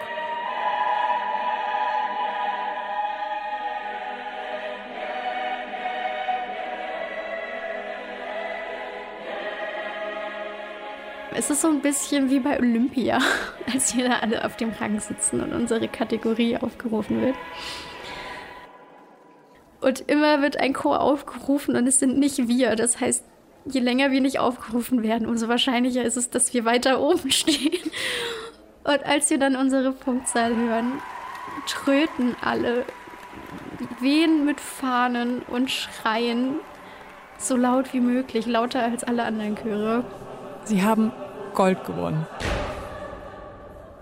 Es 11.36 11.52
ist 11.52 11.62
so 11.62 11.68
ein 11.68 11.82
bisschen 11.82 12.32
wie 12.32 12.40
bei 12.40 12.58
Olympia, 12.58 13.20
als 13.72 13.96
wir 13.96 14.10
da 14.10 14.20
alle 14.22 14.44
auf 14.44 14.58
dem 14.58 14.72
Rang 14.72 15.00
sitzen 15.00 15.40
und 15.40 15.54
unsere 15.54 15.88
Kategorie 15.88 16.58
aufgerufen 16.58 17.22
wird. 17.22 17.36
Und 19.82 20.02
immer 20.10 20.42
wird 20.42 20.58
ein 20.58 20.74
Chor 20.74 21.02
aufgerufen 21.02 21.76
und 21.76 21.86
es 21.86 22.00
sind 22.00 22.18
nicht 22.18 22.48
wir. 22.48 22.76
Das 22.76 23.00
heißt, 23.00 23.24
je 23.66 23.80
länger 23.80 24.12
wir 24.12 24.22
nicht 24.22 24.40
aufgerufen 24.40 25.04
werden, 25.04 25.28
umso 25.28 25.48
wahrscheinlicher 25.48 26.04
ist 26.04 26.18
es, 26.18 26.30
dass 26.30 26.54
wir 26.54 26.66
weiter 26.66 27.00
oben 27.00 27.32
stehen. 27.32 27.92
Und 28.84 29.04
als 29.06 29.30
wir 29.30 29.40
dann 29.40 29.56
unsere 29.56 29.92
Punktzahl 29.92 30.56
hören, 30.56 31.02
tröten 31.68 32.36
alle, 32.42 32.86
wehen 34.00 34.46
mit 34.46 34.60
Fahnen 34.60 35.42
und 35.48 35.72
schreien 35.72 36.56
so 37.38 37.56
laut 37.56 37.94
wie 37.94 38.00
möglich, 38.00 38.46
lauter 38.46 38.84
als 38.84 39.04
alle 39.04 39.24
anderen 39.24 39.56
Chöre. 39.56 40.04
Sie 40.64 40.84
haben 40.84 41.12
Gold 41.54 41.84
gewonnen. 41.86 42.26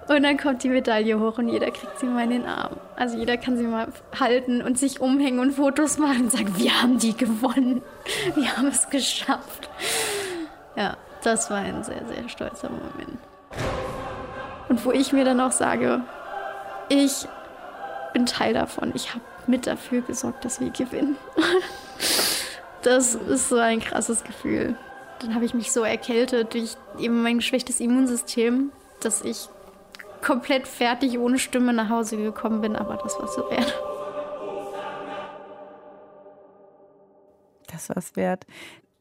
Und 0.08 0.24
dann 0.24 0.38
kommt 0.38 0.64
die 0.64 0.70
Medaille 0.70 1.20
hoch 1.20 1.38
und 1.38 1.48
jeder 1.48 1.72
kriegt 1.72 2.00
sie 2.00 2.06
mal 2.06 2.24
in 2.24 2.32
den 2.32 2.46
Arm. 2.46 2.74
Also 2.96 3.18
jeder 3.18 3.38
kann 3.38 3.58
sie 3.58 3.64
mal 3.64 3.88
halten 4.20 4.62
und 4.62 4.78
sich 4.78 5.00
umhängen 5.00 5.40
und 5.40 5.54
Fotos 5.54 5.98
machen 5.98 6.24
und 6.24 6.32
sagen, 6.32 6.54
wir 6.58 6.82
haben 6.82 7.00
die 7.00 7.16
gewonnen. 7.16 7.82
Wir 8.36 8.58
haben 8.58 8.68
es 8.68 8.90
geschafft. 8.90 9.70
Ja, 10.76 10.98
das 11.24 11.50
war 11.50 11.58
ein 11.58 11.84
sehr, 11.84 12.06
sehr 12.06 12.28
stolzer 12.28 12.70
Moment. 12.70 13.18
Und 14.68 14.84
wo 14.86 14.92
ich 14.92 15.14
mir 15.14 15.24
dann 15.24 15.40
auch 15.40 15.52
sage, 15.52 16.02
ich 16.90 17.28
bin 18.14 18.26
Teil 18.26 18.54
davon. 18.54 18.92
Ich 18.94 19.10
habe 19.10 19.22
mit 19.48 19.68
dafür 19.68 20.02
gesorgt, 20.02 20.46
dass 20.46 20.60
wir 20.60 20.70
gewinnen. 20.70 21.18
Das 22.84 23.16
ist 23.16 23.48
so 23.48 23.56
ein 23.56 23.80
krasses 23.80 24.26
Gefühl. 24.26 24.76
Dann 25.20 25.34
habe 25.36 25.46
ich 25.46 25.54
mich 25.54 25.72
so 25.72 25.84
erkältet 25.84 26.54
durch 26.54 26.76
eben 27.00 27.24
mein 27.24 27.38
geschwächtes 27.38 27.80
Immunsystem, 27.80 28.74
dass 29.00 29.22
ich 29.22 29.48
komplett 30.24 30.68
fertig 30.68 31.20
ohne 31.20 31.38
Stimme 31.38 31.74
nach 31.74 31.90
Hause 31.90 32.18
gekommen 32.18 32.62
bin, 32.62 32.76
aber 32.76 32.98
das 32.98 33.20
war 33.20 33.28
so 33.28 33.42
wert. 33.50 33.74
Das 37.68 37.90
war 37.90 37.98
es 37.98 38.16
wert. 38.16 38.46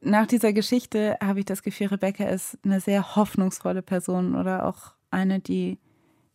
Nach 0.00 0.26
dieser 0.26 0.52
Geschichte 0.52 1.16
habe 1.22 1.40
ich 1.40 1.44
das 1.44 1.62
Gefühl, 1.62 1.88
Rebecca 1.88 2.24
ist 2.24 2.58
eine 2.64 2.80
sehr 2.80 3.14
hoffnungsvolle 3.14 3.82
Person 3.82 4.34
oder 4.34 4.66
auch 4.66 4.94
eine, 5.10 5.40
die 5.40 5.78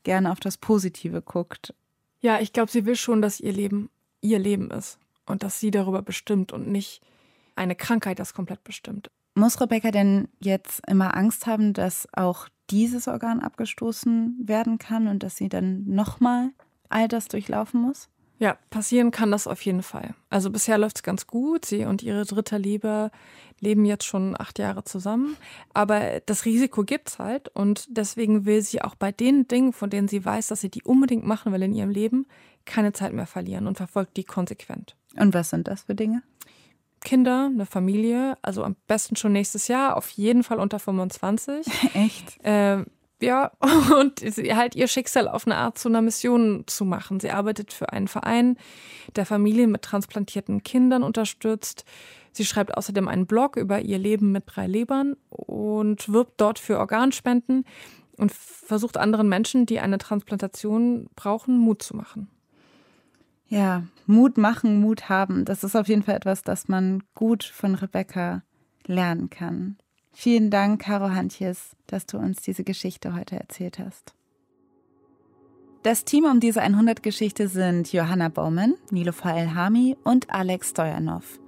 gerne 0.03 0.31
auf 0.31 0.39
das 0.39 0.57
Positive 0.57 1.21
guckt. 1.21 1.73
Ja, 2.21 2.39
ich 2.39 2.53
glaube, 2.53 2.71
sie 2.71 2.85
will 2.85 2.95
schon, 2.95 3.21
dass 3.21 3.39
ihr 3.39 3.51
Leben 3.51 3.89
ihr 4.21 4.39
Leben 4.39 4.71
ist 4.71 4.99
und 5.25 5.43
dass 5.43 5.59
sie 5.59 5.71
darüber 5.71 6.01
bestimmt 6.01 6.51
und 6.51 6.67
nicht 6.67 7.01
eine 7.55 7.75
Krankheit 7.75 8.19
das 8.19 8.33
komplett 8.33 8.63
bestimmt. 8.63 9.09
Muss 9.35 9.59
Rebecca 9.61 9.91
denn 9.91 10.29
jetzt 10.39 10.81
immer 10.87 11.15
Angst 11.15 11.45
haben, 11.45 11.73
dass 11.73 12.07
auch 12.13 12.47
dieses 12.69 13.07
Organ 13.07 13.39
abgestoßen 13.39 14.37
werden 14.43 14.77
kann 14.77 15.07
und 15.07 15.23
dass 15.23 15.37
sie 15.37 15.49
dann 15.49 15.85
nochmal 15.85 16.51
all 16.89 17.07
das 17.07 17.27
durchlaufen 17.27 17.81
muss? 17.81 18.09
Ja, 18.39 18.55
passieren 18.69 19.09
kann 19.09 19.31
das 19.31 19.47
auf 19.47 19.61
jeden 19.63 19.81
Fall. 19.81 20.13
Also 20.29 20.51
bisher 20.51 20.77
läuft 20.77 20.97
es 20.97 21.03
ganz 21.03 21.25
gut. 21.25 21.65
Sie 21.65 21.85
und 21.85 22.03
ihre 22.03 22.23
dritte 22.23 22.57
Liebe 22.57 23.09
leben 23.59 23.83
jetzt 23.83 24.05
schon 24.05 24.39
acht 24.39 24.59
Jahre 24.59 24.83
zusammen. 24.83 25.35
Aber 25.73 26.21
das 26.25 26.45
Risiko 26.45 26.83
gibt's 26.83 27.17
halt. 27.17 27.49
Und 27.49 27.87
deswegen 27.89 28.45
will 28.45 28.61
sie 28.61 28.83
auch 28.83 28.93
bei 28.93 29.11
den 29.11 29.47
Dingen, 29.47 29.73
von 29.73 29.89
denen 29.89 30.07
sie 30.07 30.23
weiß, 30.23 30.47
dass 30.47 30.61
sie 30.61 30.69
die 30.69 30.83
unbedingt 30.83 31.25
machen 31.25 31.51
will 31.51 31.63
in 31.63 31.73
ihrem 31.73 31.89
Leben, 31.89 32.27
keine 32.65 32.93
Zeit 32.93 33.13
mehr 33.13 33.25
verlieren 33.25 33.65
und 33.65 33.77
verfolgt 33.77 34.17
die 34.17 34.23
konsequent. 34.23 34.95
Und 35.19 35.33
was 35.33 35.49
sind 35.49 35.67
das 35.67 35.83
für 35.83 35.95
Dinge? 35.95 36.21
Kinder, 37.07 37.49
eine 37.53 37.65
Familie, 37.65 38.37
also 38.41 38.65
am 38.65 38.75
besten 38.85 39.15
schon 39.15 39.31
nächstes 39.31 39.69
Jahr, 39.69 39.95
auf 39.95 40.09
jeden 40.09 40.43
Fall 40.43 40.59
unter 40.59 40.77
25. 40.77 41.65
Echt? 41.93 42.43
Äh, 42.43 42.83
ja, 43.21 43.51
und 43.97 44.19
sie 44.19 44.53
halt 44.53 44.75
ihr 44.75 44.89
Schicksal 44.89 45.29
auf 45.29 45.47
eine 45.47 45.55
Art 45.55 45.77
zu 45.77 45.87
einer 45.87 46.01
Mission 46.01 46.65
zu 46.67 46.83
machen. 46.83 47.21
Sie 47.21 47.31
arbeitet 47.31 47.71
für 47.71 47.93
einen 47.93 48.09
Verein, 48.09 48.57
der 49.15 49.25
Familien 49.25 49.71
mit 49.71 49.83
transplantierten 49.83 50.63
Kindern 50.63 51.01
unterstützt. 51.01 51.85
Sie 52.33 52.43
schreibt 52.43 52.75
außerdem 52.75 53.07
einen 53.07 53.25
Blog 53.25 53.55
über 53.55 53.79
ihr 53.79 53.97
Leben 53.97 54.33
mit 54.33 54.43
drei 54.45 54.67
Lebern 54.67 55.15
und 55.29 56.11
wirbt 56.11 56.41
dort 56.41 56.59
für 56.59 56.77
Organspenden 56.77 57.63
und 58.17 58.33
versucht 58.33 58.97
anderen 58.97 59.29
Menschen, 59.29 59.65
die 59.65 59.79
eine 59.79 59.97
Transplantation 59.97 61.07
brauchen, 61.15 61.57
Mut 61.57 61.81
zu 61.81 61.95
machen. 61.95 62.27
Ja, 63.49 63.83
Mut 64.05 64.37
machen, 64.37 64.81
Mut 64.81 65.09
haben. 65.09 65.45
Das 65.45 65.63
ist 65.63 65.75
auf 65.75 65.87
jeden 65.87 66.03
Fall 66.03 66.15
etwas, 66.15 66.43
das 66.43 66.67
man 66.67 67.03
gut 67.13 67.43
von 67.43 67.75
Rebecca 67.75 68.43
lernen 68.85 69.29
kann. 69.29 69.77
Vielen 70.11 70.49
Dank, 70.49 70.81
Caro 70.81 71.11
Hantjes, 71.11 71.75
dass 71.85 72.05
du 72.05 72.17
uns 72.17 72.41
diese 72.41 72.63
Geschichte 72.63 73.15
heute 73.15 73.39
erzählt 73.39 73.79
hast. 73.79 74.13
Das 75.83 76.05
Team 76.05 76.25
um 76.25 76.39
diese 76.39 76.63
100-Geschichte 76.63 77.47
sind 77.47 77.93
Johanna 77.93 78.29
Baumann, 78.29 78.73
Nilofa 78.91 79.37
Elhami 79.37 79.95
und 80.03 80.29
Alex 80.29 80.71
Stojanov. 80.71 81.39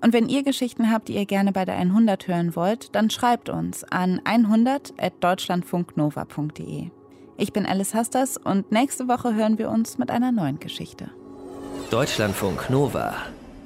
Und 0.00 0.12
wenn 0.12 0.28
ihr 0.28 0.44
Geschichten 0.44 0.92
habt, 0.92 1.08
die 1.08 1.14
ihr 1.14 1.26
gerne 1.26 1.50
bei 1.52 1.64
der 1.64 1.74
100 1.76 2.28
hören 2.28 2.54
wollt, 2.54 2.94
dann 2.94 3.10
schreibt 3.10 3.48
uns 3.48 3.82
an 3.84 4.20
100.deutschlandfunknova.de. 4.20 6.90
Ich 7.36 7.52
bin 7.52 7.66
Alice 7.66 7.94
Hasters 7.94 8.36
und 8.36 8.70
nächste 8.70 9.08
Woche 9.08 9.34
hören 9.34 9.58
wir 9.58 9.70
uns 9.70 9.98
mit 9.98 10.12
einer 10.12 10.30
neuen 10.30 10.60
Geschichte. 10.60 11.10
Deutschlandfunk 11.90 12.68
Nova 12.68 13.14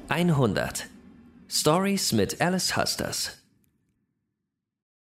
100 0.08 0.86
Stories 1.48 2.12
mit 2.12 2.40
Alice 2.40 2.76
Hasters. 2.76 3.41